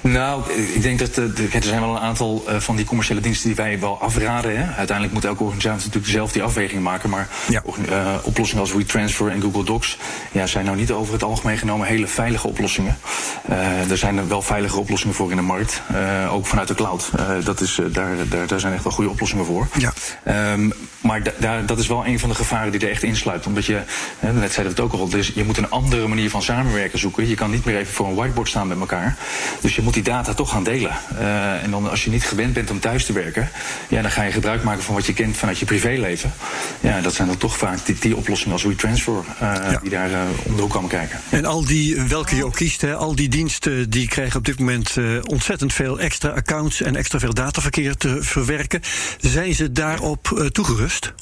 Nou, 0.00 0.52
ik 0.52 0.82
denk 0.82 0.98
dat 0.98 1.14
de, 1.14 1.48
er 1.52 1.62
zijn 1.62 1.80
wel 1.80 1.90
een 1.90 2.02
aantal 2.02 2.44
uh, 2.48 2.56
van 2.60 2.76
die 2.76 2.84
commerciële 2.84 3.20
diensten 3.20 3.46
die 3.46 3.56
wij 3.56 3.80
wel 3.80 4.00
afraden. 4.00 4.58
Hè. 4.58 4.74
Uiteindelijk 4.74 5.12
moet 5.12 5.24
elke 5.24 5.42
organisatie 5.42 5.86
natuurlijk 5.86 6.12
zelf 6.12 6.32
die 6.32 6.42
afweging 6.42 6.82
maken. 6.82 7.10
Maar 7.10 7.28
ja. 7.48 7.62
uh, 7.88 8.14
oplossingen 8.22 8.62
als 8.62 8.72
WeTransfer 8.72 9.28
en 9.28 9.40
Google 9.40 9.64
Docs 9.64 9.98
ja, 10.32 10.46
zijn 10.46 10.64
nou 10.64 10.76
niet 10.76 10.90
over 10.90 11.12
het 11.12 11.22
algemeen 11.22 11.58
genomen 11.58 11.86
hele 11.86 12.06
veilige 12.06 12.48
oplossingen. 12.48 12.98
Uh, 13.50 13.90
er 13.90 13.98
zijn 13.98 14.18
er 14.18 14.28
wel 14.28 14.42
veilige 14.42 14.78
oplossingen 14.78 15.14
voor 15.14 15.30
in 15.30 15.36
de 15.36 15.42
markt. 15.42 15.82
ook 16.30 16.46
vanuit 16.46 16.68
de 16.68 16.74
cloud. 16.74 17.10
dat 17.44 17.60
is, 17.60 17.80
daar, 17.92 18.16
daar, 18.28 18.46
daar 18.46 18.60
zijn 18.60 18.72
echt 18.72 18.84
wel 18.84 18.92
goede 18.92 19.10
oplossingen 19.10 19.44
voor. 19.44 19.68
Ja. 19.78 19.92
Um, 20.52 20.72
maar 21.00 21.22
da, 21.38 21.62
dat 21.62 21.78
is 21.78 21.86
wel 21.86 22.06
een 22.06 22.18
van 22.18 22.28
de 22.28 22.34
gevaren 22.34 22.72
die 22.72 22.80
er 22.80 22.90
echt 22.90 23.02
insluit. 23.02 23.46
Omdat 23.46 23.66
je, 23.66 23.80
hè, 24.18 24.32
net 24.32 24.52
zeiden 24.52 24.76
we 24.76 24.82
het 24.82 24.92
ook 24.92 25.00
al, 25.00 25.08
dus 25.08 25.32
je 25.34 25.44
moet 25.44 25.56
een 25.56 25.70
andere 25.70 26.08
manier 26.08 26.30
van 26.30 26.42
samenwerken 26.42 26.98
zoeken. 26.98 27.28
Je 27.28 27.34
kan 27.34 27.50
niet 27.50 27.64
meer 27.64 27.76
even 27.76 27.94
voor 27.94 28.06
een 28.06 28.14
whiteboard 28.14 28.48
staan 28.48 28.68
met 28.68 28.78
elkaar. 28.78 29.16
Dus 29.60 29.76
je 29.76 29.82
moet 29.82 29.89
die 29.94 30.02
data 30.02 30.34
toch 30.34 30.50
gaan 30.50 30.64
delen. 30.64 30.96
Uh, 31.12 31.62
en 31.62 31.70
dan 31.70 31.90
als 31.90 32.04
je 32.04 32.10
niet 32.10 32.24
gewend 32.24 32.52
bent 32.52 32.70
om 32.70 32.80
thuis 32.80 33.04
te 33.04 33.12
werken, 33.12 33.48
ja, 33.88 34.02
dan 34.02 34.10
ga 34.10 34.22
je 34.22 34.32
gebruik 34.32 34.62
maken 34.62 34.82
van 34.82 34.94
wat 34.94 35.06
je 35.06 35.12
kent 35.12 35.36
vanuit 35.36 35.58
je 35.58 35.64
privéleven. 35.64 36.32
Ja, 36.80 37.00
dat 37.00 37.14
zijn 37.14 37.28
dan 37.28 37.36
toch 37.36 37.56
vaak 37.56 37.86
die, 37.86 37.96
die 38.00 38.16
oplossingen 38.16 38.52
als 38.52 38.62
WeTransfer 38.62 39.12
uh, 39.14 39.40
ja. 39.40 39.78
die 39.82 39.90
daar 39.90 40.10
uh, 40.10 40.20
om 40.42 40.56
de 40.56 40.62
hoek 40.62 40.70
komen 40.70 40.88
kijken. 40.88 41.20
En 41.30 41.44
al 41.44 41.64
die, 41.64 42.02
welke 42.02 42.36
je 42.36 42.44
ook 42.44 42.54
kiest, 42.54 42.80
hè, 42.80 42.94
al 42.94 43.14
die 43.14 43.28
diensten 43.28 43.90
die 43.90 44.08
krijgen 44.08 44.38
op 44.38 44.44
dit 44.44 44.58
moment 44.58 44.96
ontzettend 45.24 45.72
veel 45.72 46.00
extra 46.00 46.28
accounts 46.28 46.82
en 46.82 46.96
extra 46.96 47.18
veel 47.18 47.34
dataverkeer 47.34 47.96
te 47.96 48.22
verwerken. 48.22 48.80
Zijn 49.20 49.54
ze 49.54 49.72
daarop 49.72 50.48
toegerust? 50.52 51.12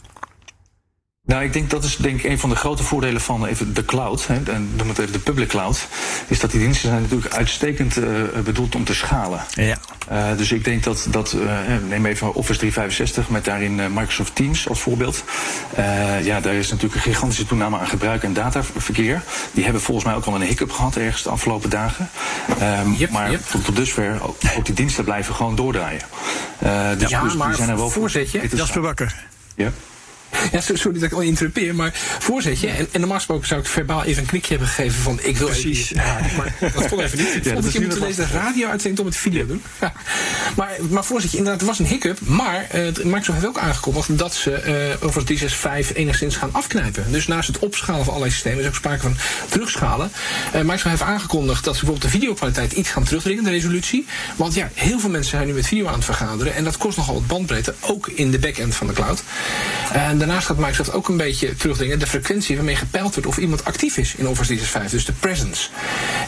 Nou, 1.28 1.44
ik 1.44 1.52
denk 1.52 1.70
dat 1.70 1.85
is 1.85 1.97
denk 1.97 2.18
ik 2.18 2.30
een 2.30 2.38
van 2.38 2.50
de 2.50 2.56
grote 2.56 2.82
voordelen 2.82 3.20
van 3.20 3.47
even 3.47 3.75
de 3.75 3.85
cloud, 3.85 4.26
hè, 4.26 4.35
en 4.52 4.70
noem 4.76 4.88
het 4.88 4.99
even 4.99 5.12
de 5.12 5.18
public 5.18 5.49
cloud, 5.49 5.88
is 6.28 6.40
dat 6.40 6.50
die 6.50 6.61
diensten 6.61 6.88
zijn 6.88 7.02
natuurlijk 7.02 7.35
uitstekend 7.35 7.97
uh, 7.97 8.04
bedoeld 8.44 8.75
om 8.75 8.85
te 8.85 8.94
schalen. 8.94 9.40
Ja. 9.50 9.76
Uh, 10.12 10.37
dus 10.37 10.52
ik 10.52 10.64
denk 10.64 10.85
dat, 10.85 11.06
dat 11.11 11.32
uh, 11.32 11.58
neem 11.88 12.06
even 12.06 12.35
Office 12.35 12.58
365 12.58 13.28
met 13.28 13.44
daarin 13.44 13.75
Microsoft 13.75 14.35
Teams 14.35 14.68
als 14.68 14.80
voorbeeld. 14.80 15.25
ja, 16.23 16.40
daar 16.40 16.54
is 16.54 16.70
natuurlijk 16.70 16.94
een 16.94 17.12
gigantische 17.12 17.47
toename 17.47 17.78
aan 17.78 17.88
gebruik 17.88 18.23
en 18.23 18.32
dataverkeer. 18.32 19.23
Die 19.52 19.64
hebben 19.64 19.82
volgens 19.82 20.06
mij 20.06 20.14
ook 20.14 20.25
al 20.25 20.35
een 20.35 20.42
hiccup 20.42 20.70
gehad 20.70 20.97
ergens 20.97 21.23
de 21.23 21.30
afgelopen 21.30 21.70
dagen. 21.70 22.11
Yep, 22.97 23.11
maar 23.11 23.30
yep. 23.30 23.40
Tot, 23.50 23.64
tot, 23.64 23.76
dusver, 23.76 24.23
ook, 24.23 24.37
ook, 24.56 24.64
die 24.64 24.75
diensten 24.75 25.04
blijven 25.04 25.35
gewoon 25.35 25.56
doordraaien. 25.56 26.02
dus, 26.99 27.08
ja, 27.11 27.23
dus 27.23 27.35
maar 27.35 27.49
die 27.49 27.56
zijn 27.56 27.68
er 27.68 27.76
wel 27.76 27.90
voorzetje. 27.90 28.40
Jasper 28.54 28.80
Bakker. 28.80 29.25
Ja. 29.54 29.73
Ja, 30.52 30.61
sorry 30.61 30.99
dat 30.99 31.02
ik 31.02 31.12
al 31.12 31.21
interrupeer, 31.21 31.75
maar 31.75 31.90
voorzetje. 32.18 32.68
En, 32.68 32.88
en 32.92 33.00
normaal 33.00 33.16
gesproken 33.16 33.47
zou 33.47 33.61
ik 33.61 33.66
verbaal 33.66 34.04
even 34.04 34.23
een 34.23 34.28
knikje 34.28 34.49
hebben 34.49 34.68
gegeven 34.68 35.02
van 35.02 35.18
ik 35.23 35.37
wil 35.37 35.47
Precies. 35.47 35.92
even. 35.92 35.97
Ja, 35.97 36.21
maar 36.37 36.73
dat 36.73 36.88
kon 36.88 37.00
even 37.00 37.18
niet. 37.18 37.35
Ik 37.35 37.45
ja, 37.54 37.54
dat 37.61 37.73
je 37.73 37.80
moet 37.80 38.00
deze 38.00 38.26
radio-uitzending 38.33 38.99
op 38.99 39.07
het 39.07 39.16
video 39.16 39.47
doen. 39.47 39.62
Ja. 39.80 39.92
Maar, 40.57 40.76
maar 40.90 41.04
voorzetje, 41.04 41.37
inderdaad, 41.37 41.61
er 41.61 41.66
was 41.66 41.78
een 41.78 41.87
hiccup. 41.87 42.18
Maar 42.21 42.66
uh, 42.75 42.85
Microsoft 42.85 43.33
heeft 43.33 43.47
ook 43.47 43.59
aangekondigd 43.59 44.18
dat 44.18 44.35
ze 44.35 44.50
uh, 44.50 45.07
over 45.07 45.16
het 45.16 45.26
365 45.26 45.97
enigszins 45.97 46.37
gaan 46.37 46.52
afknijpen. 46.52 47.12
Dus 47.12 47.26
naast 47.26 47.49
het 47.49 47.59
opschalen 47.59 48.04
van 48.04 48.14
allerlei 48.14 48.33
systemen 48.33 48.61
is 48.61 48.66
ook 48.66 48.75
sprake 48.75 49.00
van 49.00 49.16
terugschalen. 49.49 50.11
Uh, 50.47 50.61
Microsoft 50.61 50.88
heeft 50.88 51.02
aangekondigd 51.02 51.64
dat 51.64 51.76
ze 51.76 51.85
bijvoorbeeld 51.85 52.12
de 52.12 52.18
videokwaliteit 52.18 52.73
iets 52.73 52.90
gaan 52.90 53.04
terugdringen, 53.04 53.45
de 53.45 53.50
resolutie. 53.50 54.07
Want 54.37 54.54
ja, 54.54 54.71
heel 54.75 54.99
veel 55.00 55.11
mensen 55.11 55.30
zijn 55.30 55.47
nu 55.47 55.52
met 55.52 55.66
video 55.66 55.87
aan 55.87 55.95
het 55.95 56.04
vergaderen. 56.04 56.54
En 56.54 56.64
dat 56.64 56.76
kost 56.76 56.97
nogal 56.97 57.14
wat 57.14 57.26
bandbreedte, 57.26 57.75
ook 57.80 58.09
in 58.09 58.30
de 58.30 58.38
backend 58.38 58.75
van 58.75 58.87
de 58.87 58.92
cloud. 58.92 59.23
En 59.92 60.18
daarnaast 60.18 60.38
daarnaast 60.38 60.61
gaat 60.61 60.68
Microsoft 60.68 60.97
ook 60.97 61.09
een 61.09 61.16
beetje 61.16 61.57
terugdringen 61.57 61.99
de 61.99 62.07
frequentie 62.07 62.57
waarmee 62.57 62.76
gepeild 62.76 63.14
wordt 63.14 63.28
of 63.28 63.38
iemand 63.38 63.64
actief 63.64 63.97
is 63.97 64.14
in 64.14 64.28
Office 64.28 64.47
365, 64.47 64.90
dus 64.90 65.04
de 65.04 65.12
presence. 65.12 65.68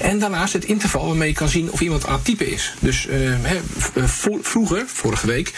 En 0.00 0.18
daarnaast 0.18 0.52
het 0.52 0.64
interval 0.64 1.06
waarmee 1.06 1.28
je 1.28 1.34
kan 1.34 1.48
zien 1.48 1.70
of 1.70 1.80
iemand 1.80 2.06
aan 2.06 2.14
het 2.14 2.24
typen 2.24 2.46
is. 2.46 2.74
Dus 2.78 3.06
uh, 3.06 3.34
vroeger, 4.42 4.84
vorige 4.86 5.26
week, 5.26 5.52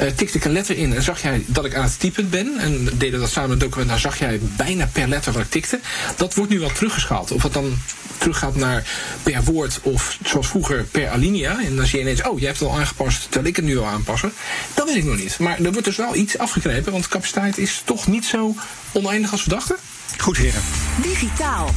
uh, 0.00 0.06
tikte 0.06 0.36
ik 0.36 0.44
een 0.44 0.52
letter 0.52 0.76
in 0.76 0.94
en 0.94 1.02
zag 1.02 1.22
jij 1.22 1.44
dat 1.46 1.64
ik 1.64 1.74
aan 1.74 1.84
het 1.84 2.00
typen 2.00 2.30
ben. 2.30 2.58
En 2.58 2.88
deden 2.94 3.20
dat 3.20 3.30
samen 3.30 3.50
met 3.50 3.60
het 3.60 3.68
document, 3.68 3.90
dan 3.90 3.98
zag 3.98 4.18
jij 4.18 4.40
bijna 4.56 4.88
per 4.92 5.08
letter 5.08 5.32
wat 5.32 5.42
ik 5.42 5.50
tikte. 5.50 5.80
Dat 6.16 6.34
wordt 6.34 6.50
nu 6.50 6.60
wel 6.60 6.72
teruggeschaald. 6.72 7.30
Of 7.30 7.42
dat 7.42 7.52
dan 7.52 7.76
teruggaat 8.18 8.56
naar 8.56 8.84
per 9.22 9.44
woord 9.44 9.80
of 9.82 10.18
zoals 10.24 10.46
vroeger 10.46 10.84
per 10.84 11.08
alinea. 11.08 11.62
En 11.64 11.76
dan 11.76 11.86
zie 11.86 11.98
je 11.98 12.04
ineens, 12.04 12.22
oh, 12.22 12.38
jij 12.38 12.46
hebt 12.46 12.60
het 12.60 12.68
al 12.68 12.78
aangepast 12.78 13.22
terwijl 13.22 13.46
ik 13.46 13.56
het 13.56 13.64
nu 13.64 13.78
al 13.78 13.86
aanpassen. 13.86 14.32
Dat 14.74 14.86
weet 14.86 14.96
ik 14.96 15.04
nog 15.04 15.16
niet. 15.16 15.38
Maar 15.38 15.58
er 15.60 15.72
wordt 15.72 15.84
dus 15.84 15.96
wel 15.96 16.14
iets 16.14 16.38
afgeknepen, 16.38 16.92
want 16.92 17.08
capaciteit 17.08 17.58
is 17.58 17.82
toch 17.84 18.06
niet 18.06 18.24
zo 18.24 18.54
oneindig 18.92 19.32
als 19.32 19.44
we 19.44 19.50
dachten. 19.50 19.76
Goed, 20.18 20.36
heren. 20.36 20.62
Digitaal. 21.02 21.68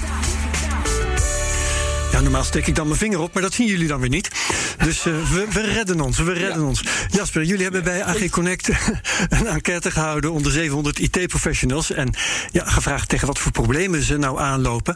Ja, 2.17 2.23
normaal 2.23 2.43
steek 2.43 2.67
ik 2.67 2.75
dan 2.75 2.87
mijn 2.87 2.99
vinger 2.99 3.19
op, 3.19 3.33
maar 3.33 3.41
dat 3.41 3.53
zien 3.53 3.67
jullie 3.67 3.87
dan 3.87 3.99
weer 3.99 4.09
niet. 4.09 4.29
Dus 4.77 5.05
uh, 5.05 5.31
we, 5.31 5.45
we, 5.51 5.61
redden 5.61 6.01
ons, 6.01 6.17
we 6.17 6.33
redden 6.33 6.63
ons. 6.63 6.83
Jasper, 7.09 7.43
jullie 7.43 7.63
hebben 7.63 7.83
bij 7.83 8.03
AG 8.03 8.29
Connect 8.29 8.69
een 9.29 9.47
enquête 9.47 9.91
gehouden 9.91 10.31
onder 10.31 10.51
700 10.51 10.99
IT-professionals. 10.99 11.91
En 11.91 12.13
ja, 12.51 12.65
gevraagd 12.65 13.09
tegen 13.09 13.27
wat 13.27 13.39
voor 13.39 13.51
problemen 13.51 14.03
ze 14.03 14.17
nou 14.17 14.39
aanlopen. 14.39 14.95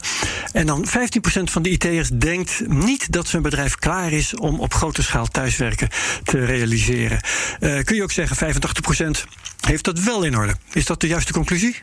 En 0.52 0.66
dan 0.66 0.88
15% 0.88 0.92
van 1.44 1.62
de 1.62 1.70
IT'ers 1.70 2.10
denkt 2.10 2.62
niet 2.68 3.12
dat 3.12 3.28
zijn 3.28 3.42
bedrijf 3.42 3.76
klaar 3.76 4.12
is 4.12 4.36
om 4.36 4.60
op 4.60 4.74
grote 4.74 5.04
schaal 5.04 5.28
thuiswerken 5.28 5.90
te 6.24 6.46
realiseren. 6.46 7.20
Uh, 7.60 7.84
kun 7.84 7.96
je 7.96 8.04
ook 8.04 8.12
zeggen, 8.12 8.56
85% 9.18 9.24
heeft 9.60 9.84
dat 9.84 10.00
wel 10.00 10.24
in 10.24 10.38
orde. 10.38 10.56
Is 10.74 10.86
dat 10.86 11.02
de 11.02 11.08
juiste 11.08 11.34
conclusie? 11.34 11.82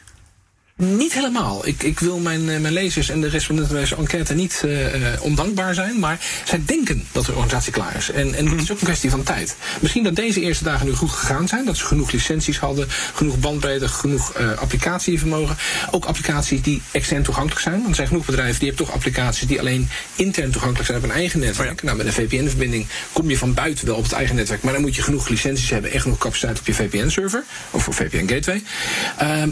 Niet 0.82 1.14
helemaal. 1.14 1.66
Ik, 1.66 1.82
ik 1.82 2.00
wil 2.00 2.18
mijn, 2.18 2.48
eh, 2.48 2.60
mijn 2.60 2.72
lezers 2.72 3.08
en 3.08 3.20
de 3.20 3.28
respondenten 3.28 3.72
bij 3.72 3.82
deze 3.82 3.96
enquête 3.96 4.34
niet 4.34 4.62
uh, 4.64 4.82
ondankbaar 5.20 5.74
zijn. 5.74 5.98
Maar 5.98 6.20
zij 6.44 6.62
denken 6.66 7.06
dat 7.12 7.26
de 7.26 7.32
organisatie 7.32 7.72
klaar 7.72 7.96
is. 7.96 8.10
En, 8.10 8.34
en 8.34 8.46
het 8.46 8.60
is 8.60 8.72
ook 8.72 8.78
een 8.78 8.84
kwestie 8.84 9.10
van 9.10 9.22
tijd. 9.22 9.56
Misschien 9.80 10.02
dat 10.02 10.16
deze 10.16 10.40
eerste 10.40 10.64
dagen 10.64 10.86
nu 10.86 10.92
goed 10.92 11.10
gegaan 11.10 11.48
zijn. 11.48 11.64
Dat 11.64 11.76
ze 11.76 11.84
genoeg 11.84 12.10
licenties 12.10 12.58
hadden, 12.58 12.86
genoeg 13.14 13.38
bandbreedte, 13.38 13.88
genoeg 13.88 14.38
uh, 14.40 14.58
applicatievermogen. 14.58 15.56
Ook 15.90 16.04
applicaties 16.04 16.62
die 16.62 16.82
extern 16.90 17.22
toegankelijk 17.22 17.60
zijn. 17.60 17.76
Want 17.76 17.88
er 17.88 17.94
zijn 17.94 18.08
genoeg 18.08 18.26
bedrijven 18.26 18.58
die 18.58 18.68
hebben 18.68 18.86
toch 18.86 18.94
applicaties 18.94 19.46
die 19.46 19.58
alleen 19.58 19.88
intern 20.14 20.50
toegankelijk 20.50 20.86
zijn 20.86 20.98
op 20.98 21.04
een 21.04 21.16
eigen 21.16 21.40
netwerk. 21.40 21.70
Oh 21.70 21.76
ja. 21.76 21.84
Nou, 21.84 21.96
met 21.96 22.06
een 22.06 22.12
VPN-verbinding 22.12 22.86
kom 23.12 23.30
je 23.30 23.38
van 23.38 23.54
buiten 23.54 23.86
wel 23.86 23.96
op 23.96 24.02
het 24.02 24.12
eigen 24.12 24.36
netwerk. 24.36 24.62
Maar 24.62 24.72
dan 24.72 24.82
moet 24.82 24.96
je 24.96 25.02
genoeg 25.02 25.28
licenties 25.28 25.70
hebben 25.70 25.92
en 25.92 26.00
genoeg 26.00 26.18
capaciteit 26.18 26.58
op 26.58 26.66
je 26.66 26.74
VPN-server. 26.74 27.44
Of 27.70 27.84
voor 27.84 27.94
VPN-gateway. 27.94 28.62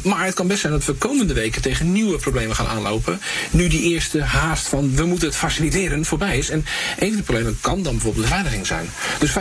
maar 0.03 0.25
het 0.25 0.35
kan 0.35 0.47
best 0.47 0.61
zijn 0.61 0.73
dat 0.73 0.85
we 0.85 0.93
komen 0.93 1.16
komende 1.19 1.41
weken 1.41 1.63
tegen 1.63 1.93
nieuwe 1.93 2.19
problemen 2.19 2.57
gaan 2.57 2.67
aanlopen. 2.67 3.21
Nu 3.51 3.69
die 3.69 3.83
eerste 3.83 4.23
haast 4.23 4.69
van 4.69 4.95
we 4.95 5.05
moeten 5.05 5.29
het 5.29 5.37
faciliteren 5.37 6.05
voorbij 6.05 6.39
is. 6.39 6.51
En 6.51 6.65
een 6.99 7.09
van 7.09 7.17
de 7.17 7.23
problemen 7.23 7.59
kan 7.61 7.83
dan 7.83 7.93
bijvoorbeeld 7.93 8.25
de 8.25 8.33
veiliging 8.33 8.67
zijn. 8.67 8.91
Dus 9.19 9.31
85% 9.31 9.33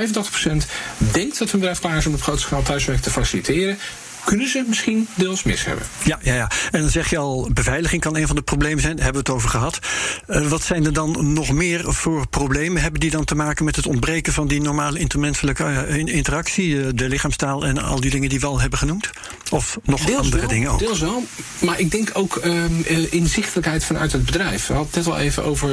denkt 0.97 1.39
dat 1.39 1.51
hun 1.51 1.59
bedrijf 1.59 1.79
klaar 1.79 1.97
is 1.97 2.05
om 2.05 2.13
op 2.13 2.21
grote 2.21 2.41
schaal 2.41 2.63
thuiswerk 2.63 3.01
te 3.01 3.09
faciliteren 3.09 3.77
kunnen 4.25 4.49
ze 4.49 4.63
misschien 4.67 5.07
deels 5.13 5.43
mis 5.43 5.65
hebben. 5.65 5.85
Ja, 6.03 6.19
ja, 6.21 6.33
ja. 6.33 6.51
En 6.71 6.81
dan 6.81 6.89
zeg 6.89 7.09
je 7.09 7.17
al, 7.17 7.49
beveiliging 7.53 8.01
kan 8.01 8.15
een 8.15 8.27
van 8.27 8.35
de 8.35 8.41
problemen 8.41 8.81
zijn. 8.81 8.95
Hebben 8.95 9.13
we 9.13 9.17
het 9.17 9.29
over 9.29 9.49
gehad. 9.49 9.79
Uh, 10.29 10.47
wat 10.47 10.61
zijn 10.61 10.85
er 10.85 10.93
dan 10.93 11.33
nog 11.33 11.51
meer 11.51 11.93
voor 11.93 12.27
problemen? 12.27 12.81
Hebben 12.81 12.99
die 12.99 13.09
dan 13.09 13.25
te 13.25 13.35
maken 13.35 13.65
met 13.65 13.75
het 13.75 13.87
ontbreken 13.87 14.33
van 14.33 14.47
die 14.47 14.61
normale 14.61 14.99
intermenselijke 14.99 15.85
uh, 15.89 15.97
interactie, 15.97 16.67
uh, 16.67 16.87
de 16.93 17.09
lichaamstaal 17.09 17.65
en 17.65 17.77
al 17.77 17.99
die 17.99 18.11
dingen 18.11 18.29
die 18.29 18.39
we 18.39 18.45
al 18.45 18.59
hebben 18.59 18.79
genoemd? 18.79 19.09
Of 19.51 19.77
nog 19.83 20.05
deels 20.05 20.19
andere 20.19 20.39
wel, 20.39 20.49
dingen 20.49 20.69
ook? 20.69 20.79
Deels 20.79 20.99
wel. 20.99 21.23
Maar 21.59 21.79
ik 21.79 21.91
denk 21.91 22.09
ook 22.13 22.39
um, 22.45 22.83
inzichtelijkheid 23.09 23.83
vanuit 23.83 24.11
het 24.11 24.25
bedrijf. 24.25 24.67
We 24.67 24.73
hadden 24.73 24.93
het 24.93 25.05
net 25.05 25.15
al 25.15 25.19
even 25.21 25.43
over, 25.43 25.69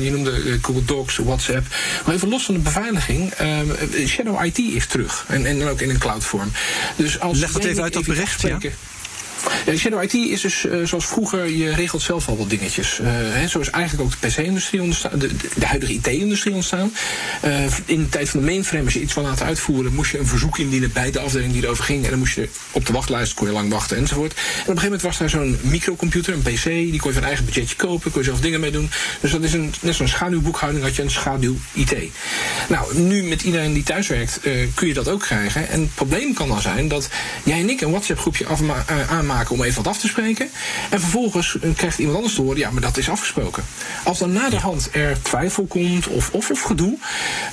je 0.00 0.10
noemde 0.10 0.58
Google 0.62 0.84
Docs, 0.84 1.16
WhatsApp. 1.16 1.66
Maar 2.06 2.14
even 2.14 2.28
los 2.28 2.44
van 2.44 2.54
de 2.54 2.60
beveiliging, 2.60 3.30
ehm, 3.30 3.66
Shadow 4.06 4.44
IT 4.44 4.58
is 4.58 4.86
terug. 4.86 5.24
En, 5.28 5.46
en 5.46 5.68
ook 5.68 5.80
in 5.80 5.90
een 5.90 5.98
cloudvorm. 5.98 6.52
Dus 6.96 7.20
als 7.20 7.38
Leg 7.38 7.52
even 7.64 7.82
uit 7.82 7.92
dat 7.92 8.04
bericht. 8.04 8.42
Ja. 8.42 8.58
Ja, 9.66 9.76
Shadow 9.76 10.02
IT 10.02 10.14
is 10.14 10.40
dus 10.40 10.64
uh, 10.64 10.86
zoals 10.86 11.06
vroeger, 11.06 11.48
je 11.48 11.74
regelt 11.74 12.02
zelf 12.02 12.28
al 12.28 12.36
wat 12.36 12.50
dingetjes. 12.50 12.98
Uh, 13.00 13.08
hè, 13.10 13.48
zo 13.48 13.60
is 13.60 13.70
eigenlijk 13.70 14.04
ook 14.04 14.20
de 14.20 14.26
PC-industrie 14.26 14.82
ontstaan, 14.82 15.18
de, 15.18 15.30
de 15.54 15.66
huidige 15.66 15.92
IT-industrie 15.92 16.54
ontstaan. 16.54 16.92
Uh, 17.44 17.64
in 17.84 18.02
de 18.02 18.08
tijd 18.08 18.28
van 18.28 18.40
de 18.40 18.46
mainframe, 18.46 18.84
als 18.84 18.94
je 18.94 19.00
iets 19.00 19.14
wil 19.14 19.22
laten 19.22 19.46
uitvoeren, 19.46 19.94
moest 19.94 20.10
je 20.10 20.18
een 20.18 20.26
verzoek 20.26 20.58
indienen 20.58 20.92
bij 20.92 21.10
de 21.10 21.18
afdeling 21.18 21.52
die 21.52 21.62
erover 21.62 21.84
ging. 21.84 22.04
En 22.04 22.10
dan 22.10 22.18
moest 22.18 22.34
je 22.34 22.48
op 22.70 22.86
de 22.86 22.92
wachtlijst, 22.92 23.34
kon 23.34 23.46
je 23.46 23.52
lang 23.52 23.70
wachten 23.70 23.96
enzovoort. 23.96 24.32
En 24.32 24.40
op 24.40 24.48
een 24.48 24.58
gegeven 24.64 24.82
moment 24.82 25.02
was 25.02 25.18
daar 25.18 25.30
zo'n 25.30 25.58
microcomputer, 25.62 26.34
een 26.34 26.42
PC, 26.42 26.64
die 26.64 27.00
kon 27.00 27.10
je 27.10 27.16
van 27.16 27.26
eigen 27.26 27.44
budgetje 27.44 27.76
kopen, 27.76 28.10
kon 28.10 28.20
je 28.20 28.26
zelf 28.26 28.40
dingen 28.40 28.60
mee 28.60 28.70
doen. 28.70 28.90
Dus 29.20 29.30
dat 29.30 29.42
is 29.42 29.52
een, 29.52 29.74
net 29.80 29.94
zo'n 29.94 30.08
schaduwboekhouding, 30.08 30.84
had 30.84 30.96
je 30.96 31.02
een 31.02 31.10
schaduw-IT. 31.10 31.94
Nou, 32.68 32.98
nu 32.98 33.22
met 33.22 33.42
iedereen 33.42 33.72
die 33.72 33.82
thuiswerkt, 33.82 34.40
kun 34.74 34.88
je 34.88 34.94
dat 34.94 35.08
ook 35.08 35.20
krijgen. 35.20 35.68
En 35.68 35.80
het 35.80 35.94
probleem 35.94 36.34
kan 36.34 36.48
dan 36.48 36.60
zijn 36.60 36.88
dat 36.88 37.08
jij 37.44 37.60
en 37.60 37.70
ik 37.70 37.80
een 37.80 37.90
WhatsApp-groepje 37.90 38.46
aanmaken 39.08 39.33
om 39.48 39.62
even 39.62 39.82
wat 39.82 39.92
af 39.92 39.98
te 39.98 40.08
spreken. 40.08 40.50
En 40.90 41.00
vervolgens 41.00 41.58
krijgt 41.76 41.98
iemand 41.98 42.16
anders 42.16 42.34
te 42.34 42.42
horen, 42.42 42.58
ja, 42.58 42.70
maar 42.70 42.82
dat 42.82 42.96
is 42.96 43.08
afgesproken. 43.08 43.64
Als 44.04 44.18
dan 44.18 44.32
naderhand 44.32 44.88
er 44.92 45.22
twijfel 45.22 45.66
komt 45.66 46.06
of, 46.06 46.30
of, 46.30 46.50
of 46.50 46.60
gedoe, 46.60 46.96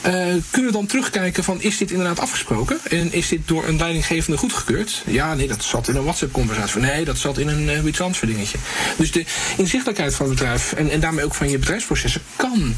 uh, 0.07 0.11
kunnen 0.50 0.71
we 0.71 0.77
dan 0.77 0.85
terugkijken 0.85 1.43
van 1.43 1.61
is 1.61 1.77
dit 1.77 1.91
inderdaad 1.91 2.19
afgesproken? 2.19 2.79
En 2.89 3.13
is 3.13 3.27
dit 3.27 3.47
door 3.47 3.67
een 3.67 3.77
leidinggevende 3.77 4.38
goedgekeurd? 4.38 5.03
Ja, 5.05 5.33
nee, 5.33 5.47
dat 5.47 5.63
zat 5.63 5.88
in 5.88 5.95
een 5.95 6.03
WhatsApp-conversatie. 6.03 6.81
Nee, 6.81 7.05
dat 7.05 7.17
zat 7.17 7.38
in 7.38 7.47
een 7.47 7.85
uh, 7.85 7.93
transfer 7.93 8.27
dingetje. 8.27 8.57
Dus 8.97 9.11
de 9.11 9.25
inzichtelijkheid 9.57 10.15
van 10.15 10.25
het 10.25 10.35
bedrijf 10.35 10.73
en, 10.73 10.89
en 10.89 11.00
daarmee 11.00 11.25
ook 11.25 11.35
van 11.35 11.50
je 11.50 11.57
bedrijfsprocessen 11.57 12.21
kan 12.35 12.75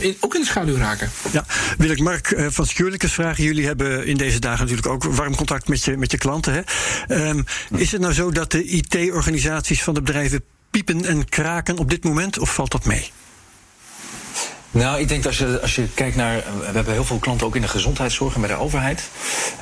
in, 0.00 0.16
ook 0.20 0.34
in 0.34 0.40
de 0.40 0.46
schaduw 0.46 0.76
raken. 0.76 1.10
Ja, 1.30 1.44
wil 1.78 1.90
ik 1.90 2.00
Mark 2.00 2.30
uh, 2.30 2.46
van 2.48 2.66
Securelicus 2.66 3.12
vragen. 3.12 3.44
Jullie 3.44 3.66
hebben 3.66 4.06
in 4.06 4.16
deze 4.16 4.38
dagen 4.38 4.60
natuurlijk 4.60 4.88
ook 4.88 5.04
warm 5.04 5.34
contact 5.36 5.68
met 5.68 5.84
je, 5.84 5.96
met 5.96 6.10
je 6.10 6.18
klanten. 6.18 6.52
Hè? 6.52 7.28
Um, 7.28 7.44
is 7.76 7.92
het 7.92 8.00
nou 8.00 8.12
zo 8.12 8.30
dat 8.30 8.50
de 8.50 8.64
IT-organisaties 8.64 9.82
van 9.82 9.94
de 9.94 10.02
bedrijven 10.02 10.42
piepen 10.70 11.04
en 11.04 11.28
kraken 11.28 11.78
op 11.78 11.90
dit 11.90 12.04
moment, 12.04 12.38
of 12.38 12.54
valt 12.54 12.70
dat 12.70 12.84
mee? 12.84 13.10
Nou, 14.76 15.00
ik 15.00 15.08
denk 15.08 15.22
dat 15.22 15.32
als 15.32 15.50
je, 15.50 15.60
als 15.60 15.74
je 15.74 15.86
kijkt 15.94 16.16
naar. 16.16 16.42
We 16.58 16.74
hebben 16.74 16.92
heel 16.92 17.04
veel 17.04 17.18
klanten 17.18 17.46
ook 17.46 17.54
in 17.54 17.62
de 17.62 17.68
gezondheidszorg 17.68 18.34
en 18.34 18.40
bij 18.40 18.50
de 18.50 18.56
overheid. 18.56 19.02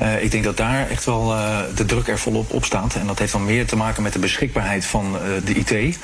Uh, 0.01 0.23
ik 0.23 0.31
denk 0.31 0.45
dat 0.45 0.57
daar 0.57 0.91
echt 0.91 1.05
wel 1.05 1.33
uh, 1.33 1.59
de 1.75 1.85
druk 1.85 2.09
er 2.09 2.19
volop 2.19 2.53
op 2.53 2.65
staat. 2.65 2.95
En 2.95 3.07
dat 3.07 3.19
heeft 3.19 3.33
dan 3.33 3.45
meer 3.45 3.67
te 3.67 3.77
maken 3.77 4.03
met 4.03 4.13
de 4.13 4.19
beschikbaarheid 4.19 4.85
van 4.85 5.15
uh, 5.15 5.21
de 5.45 5.55
IT. 5.55 5.99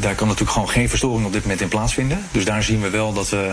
daar 0.00 0.14
kan 0.14 0.26
natuurlijk 0.26 0.52
gewoon 0.52 0.68
geen 0.68 0.88
verstoring 0.88 1.26
op 1.26 1.32
dit 1.32 1.42
moment 1.42 1.60
in 1.60 1.68
plaatsvinden. 1.68 2.18
Dus 2.30 2.44
daar 2.44 2.62
zien 2.62 2.80
we 2.80 2.90
wel 2.90 3.12
dat, 3.12 3.28
we, 3.28 3.52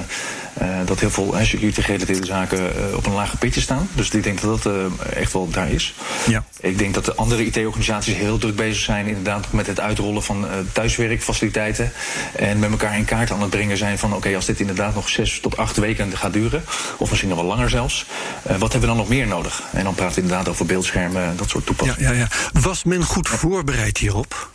dat 0.85 0.99
heel 0.99 1.09
veel 1.09 1.35
security-gerelateerde 1.41 2.25
zaken 2.25 2.59
op 2.95 3.05
een 3.05 3.13
lager 3.13 3.37
pitje 3.37 3.61
staan. 3.61 3.89
Dus 3.93 4.09
ik 4.09 4.23
denk 4.23 4.41
dat 4.41 4.63
dat 4.63 4.73
echt 5.13 5.33
wel 5.33 5.49
daar 5.49 5.71
is. 5.71 5.93
Ja. 6.27 6.43
Ik 6.59 6.77
denk 6.77 6.93
dat 6.93 7.05
de 7.05 7.15
andere 7.15 7.45
IT-organisaties 7.45 8.15
heel 8.15 8.37
druk 8.37 8.55
bezig 8.55 8.83
zijn, 8.83 9.07
inderdaad, 9.07 9.51
met 9.51 9.67
het 9.67 9.79
uitrollen 9.79 10.23
van 10.23 10.45
thuiswerkfaciliteiten. 10.71 11.91
En 12.35 12.59
met 12.59 12.71
elkaar 12.71 12.97
in 12.97 13.05
kaart 13.05 13.31
aan 13.31 13.41
het 13.41 13.49
brengen 13.49 13.77
zijn 13.77 13.97
van: 13.97 14.09
oké, 14.09 14.17
okay, 14.17 14.35
als 14.35 14.45
dit 14.45 14.52
inderdaad 14.59 14.95
nog 14.95 15.09
zes 15.09 15.39
tot 15.39 15.57
acht 15.57 15.77
weken 15.77 16.17
gaat 16.17 16.33
duren, 16.33 16.63
of 16.97 17.09
misschien 17.09 17.29
nog 17.29 17.39
wel 17.39 17.47
langer 17.47 17.69
zelfs, 17.69 18.05
uh, 18.47 18.57
wat 18.57 18.71
hebben 18.71 18.79
we 18.79 18.87
dan 18.87 18.97
nog 18.97 19.07
meer 19.07 19.27
nodig? 19.27 19.63
En 19.71 19.83
dan 19.83 19.95
we 19.95 20.21
inderdaad 20.21 20.47
over 20.47 20.65
beeldschermen, 20.65 21.37
dat 21.37 21.49
soort 21.49 21.65
toepassingen. 21.65 22.11
Ja, 22.11 22.17
ja, 22.17 22.27
ja. 22.53 22.59
Was 22.61 22.83
men 22.83 23.03
goed 23.03 23.29
voorbereid 23.29 23.97
hierop? 23.97 24.51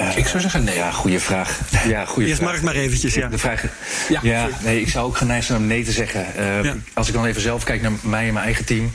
Uh, 0.00 0.16
ik 0.16 0.26
zou 0.26 0.40
zeggen 0.40 0.64
nee. 0.64 0.76
Ja, 0.76 0.90
goede 0.90 1.20
vraag. 1.20 1.60
Ja, 1.86 2.04
goede 2.04 2.28
Eerst 2.28 2.40
vraag. 2.40 2.50
Mark 2.50 2.62
maar 2.62 2.74
eventjes, 2.74 3.14
ja. 3.14 3.28
De 3.28 3.38
vraag, 3.38 3.64
ja, 4.08 4.20
ja 4.22 4.48
nee, 4.62 4.80
ik 4.80 4.88
zou 4.88 5.06
ook 5.06 5.16
geneigd 5.16 5.46
zijn 5.46 5.58
om 5.58 5.66
nee 5.66 5.84
te 5.84 5.92
zeggen. 5.92 6.26
Uh, 6.38 6.64
ja. 6.64 6.76
Als 6.94 7.08
ik 7.08 7.14
dan 7.14 7.26
even 7.26 7.42
zelf 7.42 7.64
kijk 7.64 7.82
naar 7.82 7.92
mij 8.00 8.26
en 8.26 8.32
mijn 8.32 8.44
eigen 8.44 8.64
team. 8.64 8.92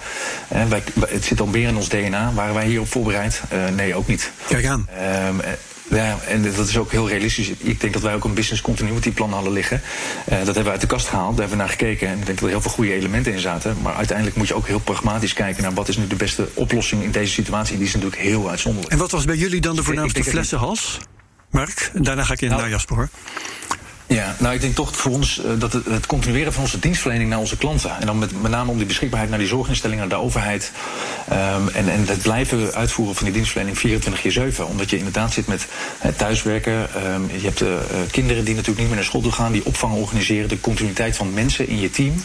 Uh, 0.53 0.63
wij, 0.65 0.83
het 1.07 1.25
zit 1.25 1.39
al 1.39 1.47
meer 1.47 1.67
in 1.67 1.75
ons 1.75 1.89
DNA. 1.89 2.33
Waren 2.33 2.53
wij 2.53 2.65
hierop 2.65 2.91
voorbereid? 2.91 3.41
nee, 3.75 3.95
ook 3.95 4.07
niet. 4.07 4.31
Kijk 4.47 4.65
aan. 4.65 4.87
Ja, 5.89 6.17
en 6.27 6.43
dat 6.43 6.67
is 6.67 6.77
ook 6.77 6.91
heel 6.91 7.07
realistisch. 7.07 7.49
Ik 7.49 7.81
denk 7.81 7.93
dat 7.93 8.01
wij 8.01 8.13
ook 8.13 8.23
een 8.23 8.33
business 8.33 8.61
continuity 8.61 9.11
plan 9.11 9.33
hadden 9.33 9.51
liggen. 9.51 9.81
Uh, 10.29 10.37
dat 10.37 10.45
hebben 10.45 10.63
we 10.63 10.69
uit 10.69 10.81
de 10.81 10.87
kast 10.87 11.07
gehaald, 11.07 11.37
daar 11.37 11.39
hebben 11.39 11.57
we 11.57 11.63
naar 11.63 11.71
gekeken. 11.71 12.07
En 12.07 12.19
ik 12.19 12.25
denk 12.25 12.37
dat 12.39 12.47
er 12.47 12.53
heel 12.53 12.61
veel 12.61 12.71
goede 12.71 12.93
elementen 12.93 13.33
in 13.33 13.39
zaten. 13.39 13.77
Maar 13.81 13.95
uiteindelijk 13.95 14.37
moet 14.37 14.47
je 14.47 14.53
ook 14.53 14.67
heel 14.67 14.79
pragmatisch 14.79 15.33
kijken 15.33 15.63
naar 15.63 15.73
wat 15.73 15.87
is 15.87 15.97
nu 15.97 16.07
de 16.07 16.15
beste 16.15 16.49
oplossing 16.53 17.03
in 17.03 17.11
deze 17.11 17.31
situatie. 17.31 17.77
Die 17.77 17.87
is 17.87 17.93
natuurlijk 17.93 18.21
heel 18.21 18.49
uitzonderlijk. 18.49 18.93
En 18.93 18.99
wat 18.99 19.11
was 19.11 19.25
bij 19.25 19.35
jullie 19.35 19.61
dan 19.61 19.75
de 19.75 19.83
voornaamste 19.83 20.23
flessenhals? 20.23 20.99
Mark, 21.49 21.91
daarna 21.93 22.23
ga 22.23 22.33
ik 22.33 22.41
in 22.41 22.49
nou, 22.49 22.61
naar 22.61 22.69
Jasper 22.69 22.95
hoor. 22.95 23.09
Ja, 24.07 24.35
nou 24.39 24.55
ik 24.55 24.61
denk 24.61 24.75
toch 24.75 24.95
voor 24.95 25.11
ons 25.11 25.41
uh, 25.45 25.51
dat 25.59 25.73
het, 25.73 25.85
het, 25.85 26.05
continueren 26.05 26.53
van 26.53 26.63
onze 26.63 26.79
dienstverlening 26.79 27.29
naar 27.29 27.39
onze 27.39 27.57
klanten. 27.57 27.91
En 27.99 28.05
dan 28.05 28.19
met, 28.19 28.41
met 28.41 28.51
name 28.51 28.71
om 28.71 28.77
die 28.77 28.85
beschikbaarheid 28.85 29.29
naar 29.29 29.39
die 29.39 29.47
zorginstellingen, 29.47 30.07
naar 30.07 30.17
de 30.17 30.23
overheid. 30.23 30.71
Um, 31.31 31.69
en, 31.69 31.89
en 31.89 32.07
het 32.07 32.21
blijven 32.21 32.73
uitvoeren 32.73 33.15
van 33.15 33.23
die 33.23 33.33
dienstverlening 33.33 33.77
24 33.77 34.21
keer 34.21 34.31
7. 34.31 34.67
Omdat 34.67 34.89
je 34.89 34.97
inderdaad 34.97 35.33
zit 35.33 35.47
met 35.47 35.67
thuiswerken. 36.17 36.73
Um, 37.13 37.29
je 37.37 37.45
hebt 37.45 37.61
uh, 37.61 37.67
kinderen 38.11 38.43
die 38.43 38.53
natuurlijk 38.53 38.79
niet 38.79 38.87
meer 38.87 38.95
naar 38.95 39.05
school 39.05 39.21
toe 39.21 39.31
gaan, 39.31 39.51
die 39.51 39.65
opvang 39.65 39.93
organiseren. 39.93 40.49
De 40.49 40.59
continuïteit 40.59 41.15
van 41.15 41.33
mensen 41.33 41.67
in 41.67 41.79
je 41.79 41.89
team. 41.89 42.23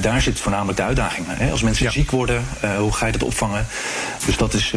daar 0.00 0.22
zit 0.22 0.40
voornamelijk 0.40 0.78
de 0.78 0.84
uitdaging. 0.84 1.26
Hè? 1.28 1.50
Als 1.50 1.62
mensen 1.62 1.84
ja. 1.84 1.90
ziek 1.90 2.10
worden, 2.10 2.44
hoe 2.78 2.92
ga 2.92 3.06
je 3.06 3.12
dat 3.12 3.22
opvangen? 3.22 3.66
Dus 4.26 4.36
dat 4.36 4.54
is, 4.54 4.70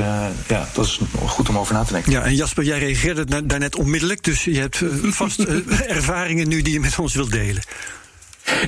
ja, 0.47 0.67
dat 0.73 0.85
is 0.85 0.99
goed 1.25 1.49
om 1.49 1.57
over 1.57 1.73
na 1.73 1.83
te 1.83 1.93
denken. 1.93 2.11
Ja, 2.11 2.21
en 2.21 2.35
Jasper, 2.35 2.63
jij 2.63 2.79
reageerde 2.79 3.45
daarnet 3.45 3.75
onmiddellijk. 3.75 4.23
Dus 4.23 4.43
je 4.43 4.59
hebt 4.59 4.83
vast 5.03 5.39
ervaring 5.87 6.18
ervaringen 6.19 6.47
nu 6.47 6.61
die 6.61 6.73
je 6.73 6.79
met 6.79 6.99
ons 6.99 7.13
wilt 7.13 7.31
delen? 7.31 7.63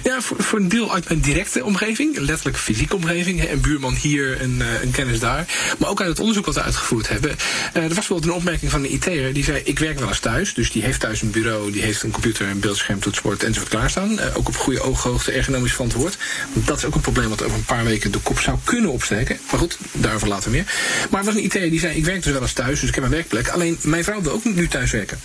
Ja, 0.03 0.21
voor, 0.21 0.59
een 0.59 0.69
deel 0.69 0.93
uit 0.93 1.07
mijn 1.07 1.21
directe 1.21 1.63
omgeving, 1.65 2.17
letterlijk 2.17 2.57
fysieke 2.57 2.95
omgeving. 2.95 3.49
Een 3.49 3.61
buurman 3.61 3.93
hier, 3.93 4.41
een, 4.41 4.57
uh, 4.59 4.81
een 4.81 4.91
kennis 4.91 5.19
daar. 5.19 5.45
Maar 5.77 5.89
ook 5.89 5.99
uit 5.99 6.09
het 6.09 6.19
onderzoek 6.19 6.45
wat 6.45 6.55
we 6.55 6.61
uitgevoerd 6.61 7.09
hebben. 7.09 7.29
Uh, 7.29 7.35
er 7.75 7.81
was 7.81 7.93
bijvoorbeeld 7.93 8.29
een 8.29 8.37
opmerking 8.37 8.71
van 8.71 8.83
een 8.83 8.93
IT'er 8.93 9.33
die 9.33 9.43
zei: 9.43 9.61
Ik 9.63 9.79
werk 9.79 9.99
wel 9.99 10.07
eens 10.07 10.19
thuis. 10.19 10.53
Dus 10.53 10.71
die 10.71 10.83
heeft 10.83 10.99
thuis 10.99 11.21
een 11.21 11.31
bureau, 11.31 11.71
die 11.71 11.81
heeft 11.81 12.03
een 12.03 12.11
computer, 12.11 12.47
een 12.47 12.59
beeldscherm, 12.59 12.99
toetsenbord 12.99 13.43
enzovoort 13.43 13.69
klaarstaan. 13.69 14.11
Uh, 14.11 14.37
ook 14.37 14.47
op 14.47 14.55
goede 14.55 14.81
ooghoogte, 14.81 15.31
ergonomisch 15.31 15.73
verantwoord. 15.73 16.17
Dat 16.53 16.77
is 16.77 16.85
ook 16.85 16.95
een 16.95 17.01
probleem 17.01 17.29
wat 17.29 17.43
over 17.43 17.57
een 17.57 17.65
paar 17.65 17.83
weken 17.83 18.11
de 18.11 18.19
kop 18.19 18.39
zou 18.39 18.57
kunnen 18.63 18.91
opsteken. 18.91 19.39
Maar 19.51 19.59
goed, 19.59 19.77
daarover 19.91 20.27
later 20.27 20.51
meer. 20.51 20.65
Maar 21.09 21.19
er 21.19 21.25
was 21.25 21.35
een 21.35 21.43
IT'er 21.43 21.69
die 21.69 21.79
zei: 21.79 21.97
Ik 21.97 22.05
werk 22.05 22.23
dus 22.23 22.33
wel 22.33 22.41
eens 22.41 22.53
thuis, 22.53 22.79
dus 22.79 22.89
ik 22.89 22.95
heb 22.95 23.03
een 23.03 23.09
werkplek. 23.09 23.49
Alleen 23.49 23.77
mijn 23.81 24.03
vrouw 24.03 24.21
wil 24.21 24.31
ook 24.31 24.43
nu 24.43 24.67
thuis 24.67 24.91
werken. 24.91 25.19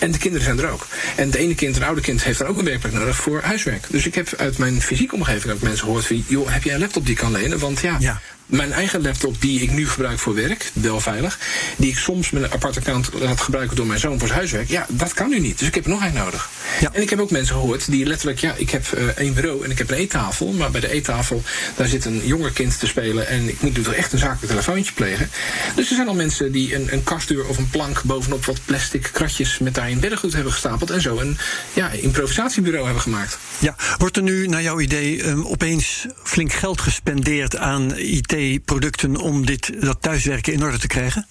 En 0.00 0.10
de 0.10 0.18
kinderen 0.18 0.44
zijn 0.46 0.58
er 0.58 0.70
ook. 0.70 0.86
En 1.16 1.26
het 1.26 1.34
ene 1.34 1.54
kind, 1.54 1.76
een 1.76 1.82
oude 1.82 2.00
kind, 2.00 2.24
heeft 2.24 2.38
dan 2.38 2.48
ook 2.48 2.58
een 2.58 2.64
werkplek 2.64 2.92
nodig 2.92 3.16
voor 3.16 3.40
huiswerk. 3.42 3.86
Dus 3.88 4.06
ik 4.06 4.14
heb 4.14 4.28
uit 4.36 4.58
mijn 4.58 4.82
fysieke 4.82 5.14
omgeving 5.14 5.54
ook 5.54 5.60
mensen 5.60 5.84
gehoord 5.84 6.06
van... 6.06 6.24
joh, 6.26 6.52
heb 6.52 6.62
jij 6.62 6.74
een 6.74 6.80
laptop 6.80 7.06
die 7.06 7.16
kan 7.16 7.32
lenen? 7.32 7.58
Want 7.58 7.80
ja 7.80 8.20
mijn 8.50 8.72
eigen 8.72 9.02
laptop 9.02 9.40
die 9.40 9.60
ik 9.60 9.72
nu 9.72 9.88
gebruik 9.88 10.18
voor 10.18 10.34
werk, 10.34 10.70
wel 10.72 11.00
veilig, 11.00 11.38
die 11.76 11.90
ik 11.90 11.98
soms 11.98 12.30
met 12.30 12.42
een 12.42 12.52
apart 12.52 12.76
account 12.76 13.10
laat 13.12 13.40
gebruiken 13.40 13.76
door 13.76 13.86
mijn 13.86 14.00
zoon 14.00 14.18
voor 14.18 14.26
zijn 14.28 14.38
huiswerk, 14.38 14.68
ja, 14.68 14.86
dat 14.88 15.14
kan 15.14 15.28
nu 15.28 15.38
niet. 15.38 15.58
Dus 15.58 15.68
ik 15.68 15.74
heb 15.74 15.84
er 15.84 15.90
nog 15.90 16.02
één 16.02 16.14
nodig. 16.14 16.50
Ja. 16.80 16.90
En 16.92 17.02
ik 17.02 17.10
heb 17.10 17.20
ook 17.20 17.30
mensen 17.30 17.54
gehoord 17.54 17.90
die 17.90 18.06
letterlijk, 18.06 18.38
ja, 18.38 18.54
ik 18.56 18.70
heb 18.70 18.84
uh, 18.94 19.04
één 19.06 19.34
bureau 19.34 19.64
en 19.64 19.70
ik 19.70 19.78
heb 19.78 19.90
een 19.90 19.96
eettafel, 19.96 20.52
maar 20.52 20.70
bij 20.70 20.80
de 20.80 20.92
eettafel 20.92 21.42
daar 21.76 21.88
zit 21.88 22.04
een 22.04 22.26
jonger 22.26 22.52
kind 22.52 22.78
te 22.78 22.86
spelen 22.86 23.28
en 23.28 23.48
ik 23.48 23.60
moet 23.60 23.76
nu 23.76 23.82
toch 23.82 23.94
echt 23.94 24.12
een 24.12 24.18
zakelijk 24.18 24.46
telefoontje 24.46 24.92
plegen. 24.92 25.30
Dus 25.74 25.88
er 25.88 25.94
zijn 25.94 26.08
al 26.08 26.14
mensen 26.14 26.52
die 26.52 26.74
een, 26.74 26.92
een 26.92 27.04
kastdeur 27.04 27.46
of 27.46 27.58
een 27.58 27.70
plank 27.70 28.02
bovenop 28.02 28.44
wat 28.44 28.60
plastic 28.64 29.08
kratjes 29.12 29.58
met 29.58 29.74
daarin 29.74 30.00
beddengoed 30.00 30.32
hebben 30.32 30.52
gestapeld 30.52 30.90
en 30.90 31.00
zo 31.00 31.18
een 31.18 31.38
ja, 31.72 31.90
improvisatiebureau 31.90 32.84
hebben 32.84 33.02
gemaakt. 33.02 33.38
Ja, 33.58 33.76
wordt 33.98 34.16
er 34.16 34.22
nu 34.22 34.46
naar 34.46 34.62
jouw 34.62 34.80
idee 34.80 35.26
um, 35.26 35.46
opeens 35.46 36.06
flink 36.22 36.52
geld 36.52 36.80
gespendeerd 36.80 37.56
aan 37.56 37.96
IT? 37.96 38.32
Producten 38.64 39.16
om 39.16 39.46
dit, 39.46 39.82
dat 39.82 40.02
thuiswerken 40.02 40.52
in 40.52 40.62
orde 40.62 40.78
te 40.78 40.86
krijgen? 40.86 41.26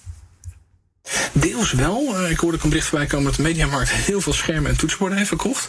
Deels 1.32 1.72
wel. 1.72 2.14
Uh, 2.20 2.30
ik 2.30 2.38
hoorde 2.38 2.56
ook 2.56 2.62
een 2.62 2.68
bericht 2.68 2.88
voorbij 2.88 3.06
komen 3.06 3.24
dat 3.24 3.34
de 3.34 3.42
Mediamarkt 3.42 3.90
heel 3.90 4.20
veel 4.20 4.32
schermen 4.32 4.70
en 4.70 4.76
toetsenborden 4.76 5.16
heeft 5.16 5.28
verkocht. 5.28 5.68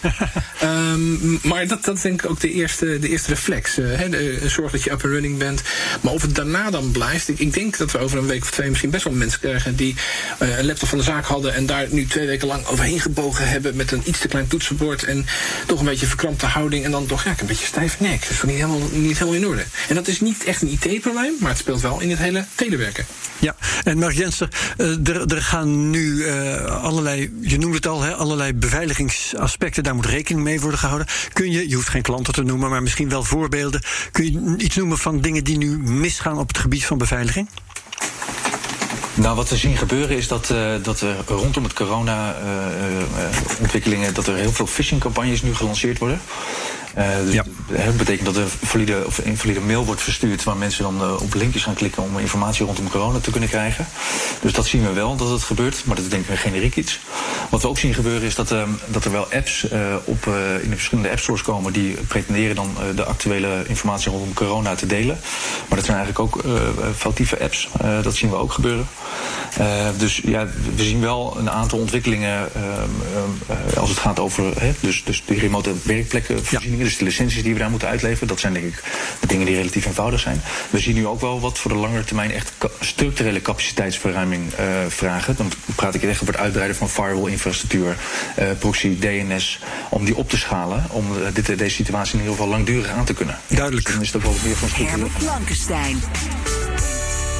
um, 0.63 1.39
maar 1.49 1.67
dat, 1.67 1.83
dat 1.83 1.95
is 1.95 2.01
denk 2.01 2.23
ik 2.23 2.29
ook 2.29 2.39
de 2.39 2.51
eerste, 2.51 2.99
de 2.99 3.09
eerste 3.09 3.29
reflex. 3.29 3.75
Hè, 3.75 4.09
de, 4.09 4.49
zorg 4.49 4.71
dat 4.71 4.83
je 4.83 4.91
up 4.91 5.03
and 5.03 5.13
running 5.13 5.37
bent. 5.37 5.61
Maar 6.01 6.13
of 6.13 6.21
het 6.21 6.35
daarna 6.35 6.69
dan 6.69 6.91
blijft. 6.91 7.29
Ik, 7.29 7.39
ik, 7.39 7.53
denk 7.53 7.77
dat 7.77 7.91
we 7.91 7.97
over 7.97 8.17
een 8.17 8.27
week 8.27 8.41
of 8.41 8.51
twee 8.51 8.69
misschien 8.69 8.89
best 8.89 9.03
wel 9.03 9.13
mensen 9.13 9.39
krijgen 9.39 9.75
die 9.75 9.95
uh, 10.41 10.57
een 10.57 10.65
laptop 10.65 10.89
van 10.89 10.97
de 10.97 11.03
zaak 11.03 11.25
hadden 11.25 11.53
en 11.53 11.65
daar 11.65 11.87
nu 11.89 12.07
twee 12.07 12.27
weken 12.27 12.47
lang 12.47 12.65
overheen 12.65 12.99
gebogen 12.99 13.47
hebben 13.47 13.75
met 13.75 13.91
een 13.91 14.01
iets 14.05 14.19
te 14.19 14.27
klein 14.27 14.47
toetsenbord 14.47 15.03
en 15.03 15.25
toch 15.65 15.79
een 15.79 15.85
beetje 15.85 16.05
verkrampte 16.05 16.45
houding 16.45 16.85
en 16.85 16.91
dan 16.91 17.05
toch 17.05 17.23
ja, 17.23 17.35
een 17.39 17.45
beetje 17.45 17.65
stijf 17.65 17.99
nek. 17.99 18.21
Dat 18.21 18.29
is 18.29 18.41
niet 18.43 18.55
helemaal, 18.55 18.89
niet 18.91 19.17
helemaal 19.17 19.39
in 19.39 19.47
orde. 19.47 19.63
En 19.87 19.95
dat 19.95 20.07
is 20.07 20.21
niet 20.21 20.43
echt 20.43 20.61
een 20.61 20.79
IT-probleem, 20.81 21.33
maar 21.39 21.49
het 21.49 21.59
speelt 21.59 21.81
wel 21.81 21.99
in 21.99 22.09
het 22.09 22.19
hele 22.19 22.45
telewerken. 22.55 23.05
Ja, 23.39 23.55
en 23.83 23.97
Mark 23.97 24.15
Jensen, 24.15 24.49
er 25.27 25.41
gaan 25.41 25.89
nu 25.89 26.01
uh, 26.01 26.65
allerlei, 26.65 27.31
je 27.41 27.57
noemde 27.57 27.75
het 27.75 27.87
al, 27.87 28.01
hè, 28.01 28.15
allerlei 28.15 28.53
beveiligingsaspecten. 28.53 29.83
Daar 29.83 29.95
moet 29.95 30.05
rekening 30.05 30.43
mee 30.43 30.59
worden 30.59 30.79
gehouden. 30.79 31.07
Kun 31.33 31.51
je, 31.51 31.69
je 31.69 31.75
hoeft 31.75 31.89
geen 31.89 32.01
klanten 32.01 32.33
te 32.33 32.43
noemen, 32.43 32.69
maar 32.69 32.83
misschien 32.83 33.09
wel 33.09 33.23
voorbeelden. 33.23 33.81
Kun 34.11 34.23
je 34.23 34.53
iets 34.57 34.75
noemen 34.75 34.97
van 34.97 35.21
dingen 35.21 35.43
die 35.43 35.57
nu 35.57 35.77
misgaan 35.77 36.37
op 36.37 36.47
het 36.47 36.57
gebied 36.57 36.85
van 36.85 36.97
beveiliging? 36.97 37.49
Nou, 39.13 39.35
wat 39.35 39.49
we 39.49 39.57
zien 39.57 39.77
gebeuren 39.77 40.17
is 40.17 40.27
dat, 40.27 40.49
uh, 40.51 40.73
dat 40.83 41.01
er 41.01 41.15
rondom 41.27 41.63
het 41.63 41.73
corona-ontwikkelingen... 41.73 44.09
Uh, 44.09 44.15
dat 44.15 44.27
er 44.27 44.35
heel 44.35 44.51
veel 44.51 44.67
phishing-campagnes 44.67 45.41
nu 45.41 45.55
gelanceerd 45.55 45.97
worden. 45.97 46.21
Uh, 46.97 47.05
dus 47.25 47.33
ja. 47.33 47.43
Dat 47.85 47.97
betekent 47.97 48.25
dat 48.25 48.35
er 48.35 48.47
valide, 48.63 49.03
of 49.05 49.25
een 49.25 49.37
valide 49.37 49.59
mail 49.59 49.85
wordt 49.85 50.01
verstuurd 50.01 50.43
waar 50.43 50.57
mensen 50.57 50.83
dan 50.83 51.01
uh, 51.01 51.21
op 51.21 51.33
linkjes 51.33 51.63
gaan 51.63 51.73
klikken 51.73 52.03
om 52.03 52.19
informatie 52.19 52.65
rondom 52.65 52.89
corona 52.89 53.19
te 53.19 53.31
kunnen 53.31 53.49
krijgen. 53.49 53.87
Dus 54.41 54.53
dat 54.53 54.65
zien 54.65 54.83
we 54.83 54.93
wel 54.93 55.15
dat 55.15 55.29
het 55.29 55.43
gebeurt, 55.43 55.85
maar 55.85 55.95
dat 55.95 56.05
is 56.05 56.11
denk 56.11 56.23
ik 56.23 56.29
een 56.29 56.37
generiek 56.37 56.75
iets. 56.75 56.99
Wat 57.49 57.61
we 57.61 57.67
ook 57.67 57.77
zien 57.77 57.93
gebeuren 57.93 58.21
is 58.21 58.35
dat, 58.35 58.51
uh, 58.51 58.63
dat 58.87 59.05
er 59.05 59.11
wel 59.11 59.27
apps 59.33 59.63
op, 60.03 60.25
in 60.61 60.69
de 60.69 60.75
verschillende 60.75 61.09
appstores 61.09 61.41
komen 61.41 61.73
die 61.73 61.97
pretenderen 62.07 62.55
dan 62.55 62.75
de 62.95 63.03
actuele 63.03 63.63
informatie 63.67 64.11
rondom 64.11 64.33
corona 64.33 64.75
te 64.75 64.85
delen. 64.85 65.19
Maar 65.67 65.77
dat 65.77 65.85
zijn 65.85 65.97
eigenlijk 65.97 66.19
ook 66.19 66.43
foutieve 66.95 67.39
apps. 67.39 67.69
dat 68.01 68.15
zien 68.15 68.29
we 68.29 68.35
ook 68.35 68.51
gebeuren. 68.51 68.87
dus 69.97 70.21
ja, 70.25 70.47
we 70.75 70.83
zien 70.83 71.01
wel 71.01 71.35
een 71.37 71.49
aantal 71.49 71.79
ontwikkelingen 71.79 72.49
als 73.77 73.89
het 73.89 73.99
gaat 73.99 74.19
over 74.19 74.43
dus, 74.79 75.03
dus 75.03 75.23
de 75.25 75.33
remote 75.33 75.73
Dus 76.83 76.97
de 76.97 77.03
licenties 77.03 77.43
die 77.43 77.53
we 77.53 77.59
daar 77.59 77.69
moeten 77.69 77.87
uitleveren, 77.87 78.27
dat 78.27 78.39
zijn 78.39 78.53
denk 78.53 78.65
ik 78.65 78.83
de 79.19 79.27
dingen 79.27 79.45
die 79.45 79.55
relatief 79.55 79.85
eenvoudig 79.85 80.19
zijn. 80.19 80.41
We 80.69 80.79
zien 80.79 80.95
nu 80.95 81.07
ook 81.07 81.21
wel 81.21 81.39
wat 81.39 81.59
voor 81.59 81.71
de 81.71 81.77
langere 81.77 82.03
termijn 82.03 82.31
echt 82.31 82.51
structurele 82.79 83.41
capaciteitsverruiming 83.41 84.43
uh, 84.59 84.65
vragen. 84.87 85.35
Dan 85.35 85.51
praat 85.75 85.95
ik 85.95 86.03
echt 86.03 86.21
over 86.21 86.33
het 86.33 86.43
uitbreiden 86.43 86.75
van 86.75 86.89
firewall-infrastructuur, 86.89 87.97
uh, 88.39 88.45
proxy, 88.59 88.99
DNS, 88.99 89.59
om 89.89 90.05
die 90.05 90.15
op 90.15 90.29
te 90.29 90.37
schalen, 90.37 90.85
om 90.89 91.05
uh, 91.11 91.27
dit, 91.33 91.57
deze 91.57 91.75
situatie 91.75 92.13
in 92.13 92.19
ieder 92.19 92.35
geval 92.35 92.49
langdurig 92.49 92.87
aan 92.87 93.05
te 93.05 93.13
kunnen. 93.13 93.39
Duidelijk. 93.47 93.85
Dus 93.85 93.93
dan 93.93 94.03
is 94.03 94.13
het 94.13 94.25
ook 94.25 94.31
wel 94.31 94.41
meer 94.43 94.55
van 94.55 94.69
structuur. 94.69 95.07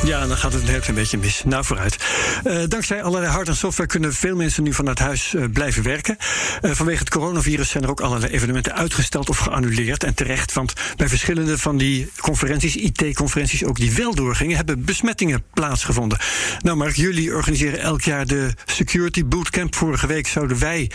Ja, 0.04 0.28
dan 0.28 0.38
gaat 0.38 0.54
het 0.54 0.88
een 0.88 0.94
beetje 0.94 1.18
mis. 1.18 1.44
Nou, 1.46 1.66
vooruit. 1.66 1.98
Uh, 2.44 2.64
dankzij 2.68 3.04
allerlei 3.04 3.32
hard- 3.32 3.48
en 3.48 3.56
software 3.56 3.90
kunnen 3.90 4.14
veel 4.14 4.36
mensen 4.36 4.64
nu 4.64 4.74
vanuit 4.74 5.00
huis 5.00 5.34
uh, 5.34 5.46
blijven 5.54 5.84
werken. 5.84 6.18
Uh, 6.62 6.72
vanwege 6.72 7.00
het 7.00 7.10
coronavirus 7.10 7.70
zijn 7.70 7.84
er 7.84 7.90
ook 7.90 8.02
allerlei 8.02 8.32
evenementen 8.32 8.76
uitgesteld 8.76 9.30
of 9.30 9.38
geannuleerd. 9.38 10.04
En 10.04 10.14
terecht, 10.14 10.54
want 10.54 10.74
bij 10.96 11.10
verschillende 11.10 11.58
van 11.58 11.78
die 11.78 12.12
conferenties, 12.20 12.76
IT-conferenties 12.76 13.64
ook 13.64 13.76
die 13.76 13.94
wel 13.94 14.16
doorgingen, 14.16 14.56
hebben 14.56 14.86
besmettingen 14.86 15.44
plaatsgevonden. 15.54 16.20
Nou, 16.62 16.78
Mark, 16.78 16.96
jullie 16.96 17.36
organiseren 17.36 17.80
elk 17.80 18.02
jaar 18.02 18.28
de 18.28 18.54
Security 18.66 19.26
Bootcamp. 19.26 19.76
Vorige 19.76 20.08
week 20.08 20.28
zouden 20.28 20.60
wij 20.60 20.92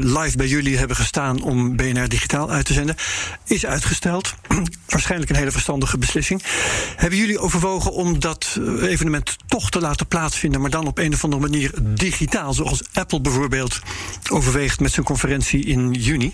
live 0.00 0.36
bij 0.36 0.46
jullie 0.46 0.78
hebben 0.78 0.96
gestaan 0.96 1.42
om 1.42 1.76
BNR 1.76 2.08
Digitaal 2.08 2.50
uit 2.50 2.64
te 2.64 2.72
zenden. 2.72 2.96
Is 3.46 3.66
uitgesteld. 3.66 4.34
Waarschijnlijk 4.86 5.30
een 5.30 5.36
hele 5.36 5.50
verstandige 5.50 5.98
beslissing. 5.98 6.42
Hebben 6.96 7.18
jullie 7.18 7.38
overwogen 7.38 7.92
om 7.92 8.09
om 8.10 8.20
dat 8.20 8.58
evenement 8.80 9.36
toch 9.46 9.70
te 9.70 9.80
laten 9.80 10.06
plaatsvinden, 10.06 10.60
maar 10.60 10.70
dan 10.70 10.86
op 10.86 10.98
een 10.98 11.12
of 11.12 11.24
andere 11.24 11.42
manier 11.42 11.72
digitaal, 11.82 12.54
zoals 12.54 12.82
Apple 12.92 13.20
bijvoorbeeld 13.20 13.78
overweegt 14.30 14.80
met 14.80 14.92
zijn 14.92 15.06
conferentie 15.06 15.64
in 15.64 15.92
juni? 15.92 16.32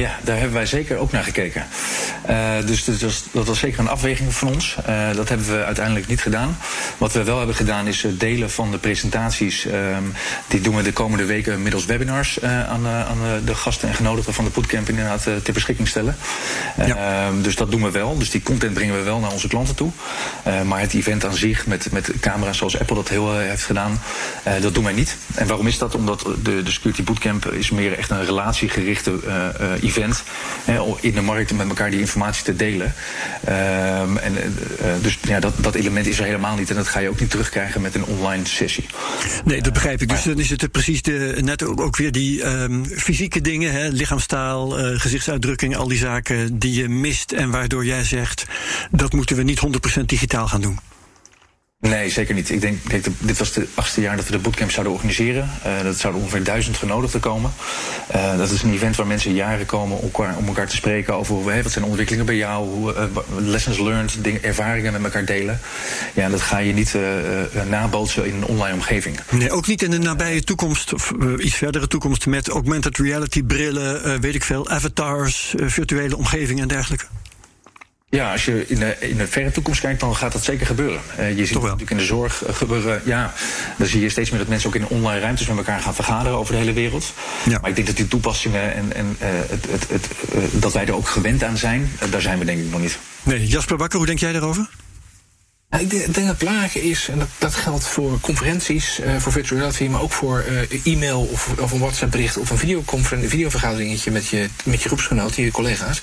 Ja, 0.00 0.18
daar 0.22 0.36
hebben 0.36 0.54
wij 0.54 0.66
zeker 0.66 0.96
ook 0.96 1.12
naar 1.12 1.22
gekeken. 1.22 1.66
Uh, 2.30 2.66
dus 2.66 2.84
dat 2.84 3.00
was, 3.00 3.24
dat 3.30 3.46
was, 3.46 3.58
zeker 3.58 3.78
een 3.78 3.88
afweging 3.88 4.34
van 4.34 4.48
ons. 4.48 4.76
Uh, 4.88 5.14
dat 5.14 5.28
hebben 5.28 5.46
we 5.46 5.64
uiteindelijk 5.64 6.06
niet 6.06 6.20
gedaan. 6.20 6.58
Wat 6.98 7.12
we 7.12 7.24
wel 7.24 7.36
hebben 7.38 7.56
gedaan 7.56 7.86
is 7.86 8.06
delen 8.10 8.50
van 8.50 8.70
de 8.70 8.78
presentaties. 8.78 9.64
Um, 9.64 10.12
die 10.48 10.60
doen 10.60 10.76
we 10.76 10.82
de 10.82 10.92
komende 10.92 11.24
weken 11.24 11.62
middels 11.62 11.84
webinars 11.84 12.38
uh, 12.42 12.68
aan, 12.68 12.86
aan 12.86 13.18
de 13.44 13.54
gasten 13.54 13.88
en 13.88 13.94
genodigden 13.94 14.34
van 14.34 14.44
de 14.44 14.50
bootcamp 14.50 14.88
inderdaad 14.88 15.22
ter 15.42 15.52
beschikking 15.52 15.88
stellen. 15.88 16.16
Ja. 16.86 17.26
Um, 17.26 17.42
dus 17.42 17.56
dat 17.56 17.70
doen 17.70 17.82
we 17.82 17.90
wel. 17.90 18.18
Dus 18.18 18.30
die 18.30 18.42
content 18.42 18.74
brengen 18.74 18.96
we 18.96 19.02
wel 19.02 19.18
naar 19.18 19.32
onze 19.32 19.48
klanten 19.48 19.74
toe. 19.74 19.90
maar 20.64 20.80
het 20.80 20.94
event 20.94 21.24
aan 21.24 21.34
zich 21.34 21.66
met, 21.66 21.92
met 21.92 22.10
camera's 22.20 22.58
zoals 22.58 22.78
Apple 22.78 22.96
dat 22.96 23.08
heel 23.08 23.38
heeft 23.38 23.64
gedaan, 23.64 24.00
dat 24.60 24.74
doen 24.74 24.84
wij 24.84 24.92
niet. 24.92 25.16
En 25.34 25.46
waarom 25.46 25.66
is 25.66 25.78
dat? 25.78 25.94
Omdat 25.94 26.26
de, 26.42 26.62
de 26.62 26.70
Security 26.70 27.02
Bootcamp 27.02 27.46
is 27.46 27.70
meer 27.70 27.98
echt 27.98 28.10
een 28.10 28.24
relatiegerichte 28.24 29.20
event 29.86 30.22
hè, 30.64 30.80
in 31.00 31.14
de 31.14 31.20
markt 31.20 31.52
met 31.52 31.68
elkaar 31.68 31.90
die 31.90 32.00
informatie 32.00 32.44
te 32.44 32.56
delen. 32.56 32.94
Um, 33.48 34.18
en, 34.18 34.34
uh, 34.34 34.92
dus 35.02 35.18
ja, 35.22 35.40
dat, 35.40 35.54
dat 35.56 35.74
element 35.74 36.06
is 36.06 36.18
er 36.18 36.24
helemaal 36.24 36.56
niet. 36.56 36.70
En 36.70 36.76
dat 36.76 36.88
ga 36.88 36.98
je 36.98 37.08
ook 37.08 37.20
niet 37.20 37.30
terugkrijgen 37.30 37.80
met 37.80 37.94
een 37.94 38.04
online 38.04 38.46
sessie. 38.46 38.86
Nee, 39.44 39.62
dat 39.62 39.72
begrijp 39.72 40.00
ik. 40.02 40.08
Dus 40.08 40.22
dan 40.22 40.38
is 40.38 40.50
het 40.50 40.70
precies 40.70 41.02
de, 41.02 41.38
net 41.40 41.62
ook, 41.62 41.80
ook 41.80 41.96
weer 41.96 42.12
die 42.12 42.46
um, 42.46 42.84
fysieke 42.84 43.40
dingen, 43.40 43.72
hè, 43.72 43.88
lichaamstaal, 43.88 44.78
uh, 44.78 45.00
gezichtsuitdrukking, 45.00 45.76
al 45.76 45.88
die 45.88 45.98
zaken 45.98 46.58
die 46.58 46.74
je 46.74 46.88
mist 46.88 47.32
en 47.32 47.50
waardoor 47.50 47.84
jij 47.84 48.04
zegt 48.04 48.44
dat 48.90 49.12
moeten 49.12 49.36
we 49.36 49.42
niet 49.42 49.60
100% 50.00 50.00
digitaal 50.04 50.48
gaan 50.48 50.60
doen. 50.60 50.78
Nee, 51.80 52.10
zeker 52.10 52.34
niet. 52.34 52.50
Ik 52.50 52.60
denk, 52.60 52.78
dit 53.18 53.38
was 53.38 53.54
het 53.54 53.68
achtste 53.74 54.00
jaar 54.00 54.16
dat 54.16 54.26
we 54.26 54.32
de 54.32 54.38
bootcamp 54.38 54.70
zouden 54.70 54.94
organiseren. 54.94 55.50
Uh, 55.66 55.82
dat 55.82 55.96
zouden 55.96 56.22
ongeveer 56.22 56.44
duizend 56.44 56.76
genodigden 56.76 57.20
komen. 57.20 57.52
Uh, 58.14 58.38
dat 58.38 58.50
is 58.50 58.62
een 58.62 58.72
event 58.72 58.96
waar 58.96 59.06
mensen 59.06 59.34
jaren 59.34 59.66
komen 59.66 59.98
om 59.98 60.02
elkaar, 60.02 60.36
om 60.36 60.46
elkaar 60.46 60.66
te 60.66 60.76
spreken 60.76 61.14
over 61.14 61.50
hey, 61.50 61.62
wat 61.62 61.72
zijn 61.72 61.84
ontwikkelingen 61.84 62.26
bij 62.26 62.36
jou, 62.36 62.68
hoe, 62.68 62.94
uh, 62.94 63.02
lessons 63.36 63.78
learned, 63.78 64.18
ervaringen 64.42 64.92
met 64.92 65.04
elkaar 65.04 65.24
delen. 65.24 65.60
Ja, 66.14 66.28
dat 66.28 66.40
ga 66.40 66.58
je 66.58 66.72
niet 66.72 66.94
nabootsen 67.68 68.26
in 68.26 68.34
een 68.34 68.44
online 68.44 68.74
omgeving. 68.74 69.18
Nee, 69.30 69.50
ook 69.50 69.66
niet 69.66 69.82
in 69.82 69.90
de 69.90 69.98
nabije 69.98 70.42
toekomst, 70.42 70.94
of 70.94 71.12
iets 71.38 71.54
verdere 71.54 71.86
toekomst, 71.86 72.26
met 72.26 72.48
augmented 72.48 72.98
reality 72.98 73.42
brillen, 73.42 74.20
weet 74.20 74.34
ik 74.34 74.44
veel, 74.44 74.68
avatars, 74.68 75.54
virtuele 75.56 76.16
omgevingen 76.16 76.62
en 76.62 76.68
dergelijke. 76.68 77.04
Ja, 78.08 78.32
als 78.32 78.44
je 78.44 78.64
in 78.66 78.78
de, 78.78 78.96
in 79.00 79.16
de 79.16 79.26
verre 79.26 79.50
toekomst 79.50 79.80
kijkt, 79.80 80.00
dan 80.00 80.16
gaat 80.16 80.32
dat 80.32 80.44
zeker 80.44 80.66
gebeuren. 80.66 81.00
Uh, 81.18 81.28
je 81.36 81.46
ziet 81.46 81.54
het 81.54 81.62
natuurlijk 81.62 81.90
in 81.90 81.96
de 81.96 82.04
zorg 82.04 82.46
uh, 82.46 82.54
gebeuren. 82.54 83.02
Ja, 83.04 83.32
dan 83.78 83.86
zie 83.86 84.00
je 84.00 84.08
steeds 84.08 84.30
meer 84.30 84.38
dat 84.38 84.48
mensen 84.48 84.68
ook 84.68 84.74
in 84.74 84.86
online 84.86 85.20
ruimtes 85.20 85.46
met 85.46 85.56
elkaar 85.56 85.80
gaan 85.80 85.94
vergaderen 85.94 86.38
over 86.38 86.52
de 86.52 86.58
hele 86.58 86.72
wereld. 86.72 87.12
Ja. 87.44 87.58
Maar 87.60 87.70
ik 87.70 87.76
denk 87.76 87.86
dat 87.86 87.96
die 87.96 88.08
toepassingen 88.08 88.74
en, 88.74 88.92
en 88.94 89.16
uh, 89.22 89.28
het, 89.48 89.66
het, 89.70 89.88
het, 89.88 90.08
dat 90.62 90.72
wij 90.72 90.86
er 90.86 90.94
ook 90.94 91.08
gewend 91.08 91.44
aan 91.44 91.56
zijn, 91.56 91.90
daar 92.10 92.20
zijn 92.20 92.38
we 92.38 92.44
denk 92.44 92.58
ik 92.58 92.70
nog 92.70 92.80
niet. 92.80 92.98
Nee, 93.22 93.46
Jasper 93.46 93.76
Bakker, 93.76 93.98
hoe 93.98 94.06
denk 94.06 94.18
jij 94.18 94.32
daarover? 94.32 94.68
Ik, 95.70 95.90
denk, 95.90 96.14
dat 96.14 96.24
het 96.24 96.38
belangrijk 96.38 96.74
is, 96.74 97.08
en 97.08 97.18
dat, 97.18 97.28
dat 97.38 97.54
geldt 97.54 97.84
voor 97.84 98.20
conferenties, 98.20 99.00
uh, 99.00 99.16
voor 99.16 99.32
virtual 99.32 99.58
reality, 99.58 99.84
maar 99.84 100.00
ook 100.00 100.12
voor 100.12 100.44
uh, 100.50 100.94
e-mail 100.94 101.20
of, 101.20 101.48
of 101.60 101.72
een 101.72 101.78
WhatsApp-bericht 101.78 102.36
of 102.36 102.50
een 102.50 103.28
videovergaderingetje 103.28 104.10
met 104.10 104.26
je, 104.26 104.48
met 104.64 104.82
je 104.82 104.88
groepsgenoten, 104.88 105.42
je 105.42 105.50
collega's. 105.50 106.00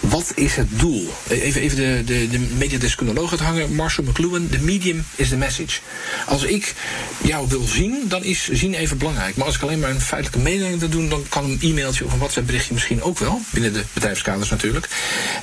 Wat 0.00 0.32
is 0.34 0.56
het 0.56 0.68
doel? 0.70 1.12
Even, 1.28 1.60
even 1.60 1.76
de, 1.76 2.02
de, 2.04 2.28
de 2.28 2.38
mediadeskundeloog 2.38 3.30
het 3.30 3.40
hangen, 3.40 3.74
Marshall 3.74 4.06
McLuhan. 4.08 4.48
De 4.50 4.58
medium 4.58 5.04
is 5.14 5.28
the 5.28 5.36
message. 5.36 5.80
Als 6.26 6.42
ik 6.42 6.74
jou 7.22 7.48
wil 7.48 7.62
zien, 7.62 8.04
dan 8.08 8.24
is 8.24 8.48
zien 8.48 8.74
even 8.74 8.98
belangrijk. 8.98 9.36
Maar 9.36 9.46
als 9.46 9.56
ik 9.56 9.62
alleen 9.62 9.80
maar 9.80 9.90
een 9.90 10.00
feitelijke 10.00 10.44
mededeling 10.44 10.80
wil 10.80 10.88
doen, 10.88 11.08
dan 11.08 11.24
kan 11.28 11.44
een 11.44 11.58
e-mailtje 11.60 12.04
of 12.04 12.12
een 12.12 12.18
WhatsApp-berichtje 12.18 12.74
misschien 12.74 13.02
ook 13.02 13.18
wel, 13.18 13.40
binnen 13.50 13.72
de 13.72 13.84
bedrijfskaders 13.92 14.50
natuurlijk. 14.50 14.88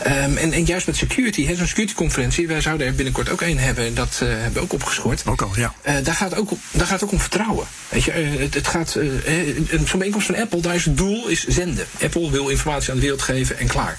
Um, 0.07 0.37
en, 0.37 0.51
en 0.51 0.65
juist 0.65 0.87
met 0.87 0.95
security, 0.95 1.55
zo'n 1.55 1.67
security-conferentie, 1.67 2.47
wij 2.47 2.61
zouden 2.61 2.87
er 2.87 2.95
binnenkort 2.95 3.29
ook 3.29 3.41
een 3.41 3.61
hebben. 3.63 3.95
Dat 3.95 4.19
uh, 4.23 4.29
hebben 4.29 4.53
we 4.53 4.59
ook 4.59 4.73
opgeschort. 4.73 5.23
Ook 5.25 5.41
al, 5.41 5.51
ja. 5.55 5.73
Uh, 5.87 5.93
daar, 6.03 6.15
gaat 6.15 6.35
ook, 6.35 6.51
daar 6.71 6.87
gaat 6.87 7.03
ook 7.03 7.11
om 7.11 7.19
vertrouwen. 7.19 7.67
Weet 7.89 8.03
je, 8.03 8.23
uh, 8.23 8.39
het, 8.39 8.53
het, 8.53 8.67
gaat. 8.67 8.89
Zo'n 9.85 9.97
bijeenkomst 9.97 10.27
van 10.27 10.35
Apple, 10.35 10.61
daar 10.61 10.75
is 10.75 10.85
het 10.85 10.97
doel 10.97 11.27
is 11.27 11.47
zenden. 11.47 11.85
Apple 12.01 12.31
wil 12.31 12.47
informatie 12.47 12.89
aan 12.89 12.95
de 12.95 13.01
wereld 13.01 13.21
geven 13.21 13.57
en 13.57 13.67
klaar. 13.67 13.97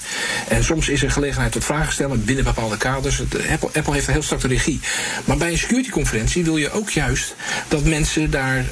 En 0.48 0.64
soms 0.64 0.88
is 0.88 1.02
er 1.02 1.10
gelegenheid 1.10 1.52
tot 1.52 1.64
vragen 1.64 1.92
stellen 1.92 2.24
binnen 2.24 2.44
bepaalde 2.44 2.76
kaders. 2.76 3.20
Apple, 3.50 3.68
Apple 3.72 3.92
heeft 3.92 4.06
een 4.06 4.12
heel 4.12 4.22
strakke 4.22 4.46
regie. 4.46 4.80
Maar 5.24 5.36
bij 5.36 5.50
een 5.50 5.58
security-conferentie 5.58 6.44
wil 6.44 6.56
je 6.56 6.70
ook 6.70 6.90
juist 6.90 7.34
dat 7.68 7.84
mensen 7.84 8.30
daar, 8.30 8.64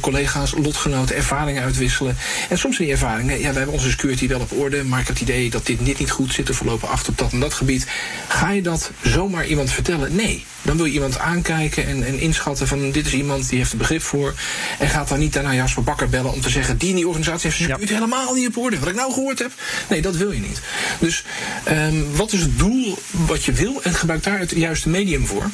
collega's, 0.00 0.54
lotgenoten, 0.62 1.16
ervaringen 1.16 1.62
uitwisselen. 1.62 2.16
En 2.48 2.58
soms 2.58 2.76
zijn 2.76 2.88
die 2.88 2.96
ervaringen, 2.96 3.38
ja, 3.38 3.48
wij 3.48 3.52
hebben 3.52 3.74
onze 3.74 3.90
security 3.90 4.28
wel 4.28 4.40
op 4.40 4.52
orde, 4.52 4.84
maar 4.84 5.00
ik 5.00 5.06
heb 5.06 5.18
het 5.18 5.28
idee 5.28 5.50
dat 5.50 5.66
dit, 5.66 5.84
dit 5.84 5.98
niet 5.98 6.10
goed 6.10 6.32
zit, 6.32 6.50
of 6.50 6.58
we 6.58 6.64
lopen 6.64 6.88
achter 6.88 7.10
op 7.10 7.18
dat 7.18 7.32
en 7.32 7.40
dat 7.40 7.54
gebied. 7.54 7.86
Ga 8.28 8.50
je 8.50 8.62
dat 8.62 8.90
zomaar 9.02 9.46
iemand 9.46 9.70
vertellen? 9.70 10.16
Nee. 10.24 10.44
Dan 10.62 10.76
wil 10.76 10.86
je 10.86 10.92
iemand 10.92 11.18
aankijken 11.18 11.86
en, 11.86 12.06
en 12.06 12.18
inschatten 12.18 12.66
van 12.66 12.90
dit 12.90 13.06
is 13.06 13.12
iemand 13.12 13.48
die 13.48 13.58
heeft 13.58 13.72
er 13.72 13.78
begrip 13.78 14.02
voor. 14.02 14.34
En 14.78 14.88
gaat 14.88 15.08
dan 15.08 15.18
niet 15.18 15.32
daarna 15.32 15.54
Jasper 15.54 15.82
Bakker 15.82 16.08
bellen 16.08 16.32
om 16.32 16.40
te 16.40 16.50
zeggen 16.50 16.78
die 16.78 16.88
in 16.88 16.94
die 16.94 17.06
organisatie 17.06 17.50
heeft 17.50 17.62
zijn 17.62 17.80
ja. 17.80 17.94
helemaal 17.94 18.34
niet 18.34 18.48
op 18.48 18.56
orde. 18.56 18.78
Wat 18.78 18.88
ik 18.88 18.94
nou 18.94 19.12
gehoord 19.12 19.38
heb. 19.38 19.52
Nee, 19.88 20.02
dat 20.02 20.16
wil 20.16 20.32
je 20.32 20.40
niet. 20.40 20.60
Dus 20.98 21.24
um, 21.68 22.16
wat 22.16 22.32
is 22.32 22.40
het 22.40 22.58
doel 22.58 22.98
wat 23.10 23.44
je 23.44 23.52
wil 23.52 23.82
en 23.82 23.94
gebruik 23.94 24.22
daar 24.22 24.38
het 24.38 24.50
juiste 24.50 24.88
medium 24.88 25.26
voor. 25.26 25.50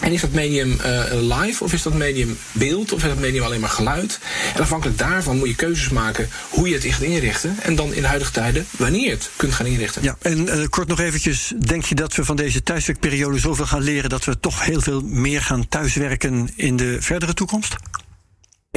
En 0.00 0.12
is 0.12 0.20
dat 0.20 0.32
medium 0.32 0.70
uh, 0.70 1.04
live 1.10 1.64
of 1.64 1.72
is 1.72 1.82
dat 1.82 1.94
medium 1.94 2.38
beeld 2.52 2.92
of 2.92 3.02
is 3.02 3.08
dat 3.08 3.18
medium 3.18 3.44
alleen 3.44 3.60
maar 3.60 3.70
geluid? 3.70 4.18
En 4.54 4.60
afhankelijk 4.60 4.98
daarvan 4.98 5.36
moet 5.38 5.48
je 5.48 5.54
keuzes 5.54 5.88
maken 5.88 6.28
hoe 6.48 6.68
je 6.68 6.74
het 6.74 6.84
gaat 6.84 7.02
inrichten. 7.02 7.56
En 7.62 7.74
dan 7.74 7.94
in 7.94 8.02
de 8.02 8.08
huidige 8.08 8.32
tijden 8.32 8.66
wanneer 8.70 9.04
je 9.04 9.10
het 9.10 9.30
kunt 9.36 9.52
gaan 9.52 9.66
inrichten. 9.66 10.02
Ja, 10.02 10.16
en 10.22 10.38
uh, 10.38 10.66
kort 10.68 10.88
nog 10.88 11.00
eventjes, 11.00 11.52
denk 11.58 11.84
je 11.84 11.94
dat 11.94 12.14
we 12.14 12.24
van 12.24 12.36
deze 12.36 12.62
thuiswerkperiode 12.62 13.38
zoveel 13.38 13.66
gaan 13.66 13.82
leren 13.82 14.10
dat 14.10 14.24
we 14.24 14.40
toch 14.40 14.64
heel 14.64 14.80
veel 14.80 15.00
meer 15.00 15.42
gaan 15.42 15.68
thuiswerken 15.68 16.50
in 16.56 16.76
de 16.76 16.96
verdere 17.00 17.34
toekomst? 17.34 17.76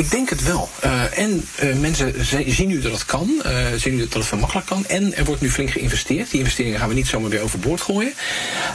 Ik 0.02 0.12
denk 0.12 0.30
het 0.30 0.44
wel. 0.44 0.70
Uh, 0.86 1.18
en 1.18 1.48
uh, 1.64 1.76
mensen 1.76 2.14
zien 2.48 2.68
nu 2.68 2.82
dat 2.82 2.92
het 2.92 3.06
kan, 3.06 3.42
uh, 3.46 3.66
zien 3.76 3.96
nu 3.96 4.00
dat 4.00 4.14
het 4.14 4.26
veel 4.26 4.38
makkelijk 4.38 4.68
kan. 4.68 4.86
En 4.86 5.16
er 5.16 5.26
wordt 5.26 5.42
nu 5.42 5.52
flink 5.52 5.70
geïnvesteerd. 5.70 6.30
Die 6.32 6.40
investeringen 6.40 6.80
gaan 6.80 6.88
we 6.88 6.94
niet 6.94 7.08
zomaar 7.08 7.30
weer 7.30 7.42
overboord 7.42 7.82
gooien. 7.82 8.14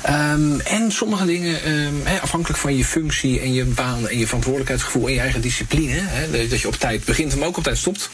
Um, 0.09 0.61
en 0.61 0.92
sommige 0.92 1.24
dingen, 1.24 1.70
um, 1.70 2.00
he, 2.04 2.20
afhankelijk 2.20 2.61
van 2.61 2.76
je 2.76 2.85
functie 2.85 3.40
en 3.40 3.52
je 3.52 3.64
baan 3.64 4.09
en 4.09 4.18
je 4.18 4.26
verantwoordelijkheidsgevoel 4.26 5.06
en 5.06 5.12
je 5.12 5.20
eigen 5.20 5.40
discipline, 5.40 6.00
he, 6.00 6.48
dat 6.48 6.61
je 6.61 6.68
op 6.68 6.76
tijd 6.76 7.04
begint, 7.04 7.37
maar 7.37 7.48
ook 7.48 7.56
op 7.56 7.62
tijd 7.62 7.78
stopt. 7.78 8.11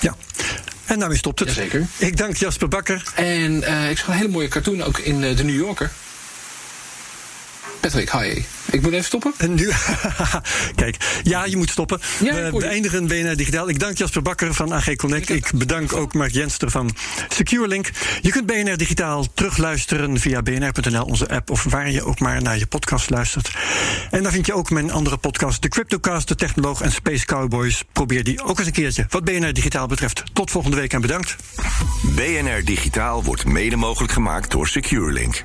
Ja. 0.00 0.16
En 0.84 0.98
daarmee 0.98 1.18
stopt 1.18 1.38
het. 1.38 1.48
Jazeker. 1.48 1.86
Ik 1.96 2.16
dank 2.16 2.36
Jasper 2.36 2.68
Bakker. 2.68 3.02
En 3.14 3.56
ik 3.90 3.98
zag 3.98 4.06
een 4.06 4.14
hele 4.14 4.28
mooie 4.28 4.48
cartoon 4.48 4.82
ook 4.82 4.98
in 4.98 5.20
de 5.20 5.44
New 5.44 5.56
Yorker. 5.56 5.90
Patrick, 7.84 8.10
hi. 8.10 8.42
Ik 8.70 8.82
moet 8.82 8.92
even 8.92 9.04
stoppen. 9.04 9.32
En 9.38 9.54
nu, 9.54 9.70
kijk, 10.74 10.96
ja, 11.22 11.44
je 11.44 11.56
moet 11.56 11.70
stoppen. 11.70 12.00
Ja, 12.20 12.50
we 12.50 12.58
beëindigen 12.58 13.06
BNR 13.06 13.36
Digitaal. 13.36 13.68
Ik 13.68 13.78
dank 13.78 13.98
Jasper 13.98 14.22
Bakker 14.22 14.54
van 14.54 14.72
AG 14.72 14.96
Connect. 14.96 15.28
Ik 15.28 15.50
bedank 15.54 15.92
ook 15.92 16.14
Mark 16.14 16.32
Jenster 16.32 16.70
van 16.70 16.96
SecureLink. 17.28 17.90
Je 18.20 18.30
kunt 18.30 18.46
BNR 18.46 18.76
Digitaal 18.76 19.26
terugluisteren 19.34 20.20
via 20.20 20.42
bnr.nl, 20.42 21.04
onze 21.04 21.28
app, 21.28 21.50
of 21.50 21.64
waar 21.64 21.90
je 21.90 22.04
ook 22.04 22.18
maar 22.18 22.42
naar 22.42 22.58
je 22.58 22.66
podcast 22.66 23.10
luistert. 23.10 23.50
En 24.10 24.22
daar 24.22 24.32
vind 24.32 24.46
je 24.46 24.54
ook 24.54 24.70
mijn 24.70 24.92
andere 24.92 25.16
podcast, 25.16 25.62
de 25.62 25.68
Cryptocast, 25.68 26.28
de 26.28 26.34
Technoloog 26.34 26.80
en 26.80 26.92
Space 26.92 27.24
Cowboys. 27.24 27.84
Probeer 27.92 28.24
die 28.24 28.42
ook 28.42 28.58
eens 28.58 28.66
een 28.66 28.72
keertje. 28.72 29.06
Wat 29.08 29.24
BNR 29.24 29.52
Digitaal 29.52 29.86
betreft. 29.86 30.22
Tot 30.32 30.50
volgende 30.50 30.76
week 30.76 30.92
en 30.92 31.00
bedankt. 31.00 31.36
BNR 32.14 32.64
Digitaal 32.64 33.24
wordt 33.24 33.44
mede 33.44 33.76
mogelijk 33.76 34.12
gemaakt 34.12 34.50
door 34.50 34.68
SecureLink. 34.68 35.44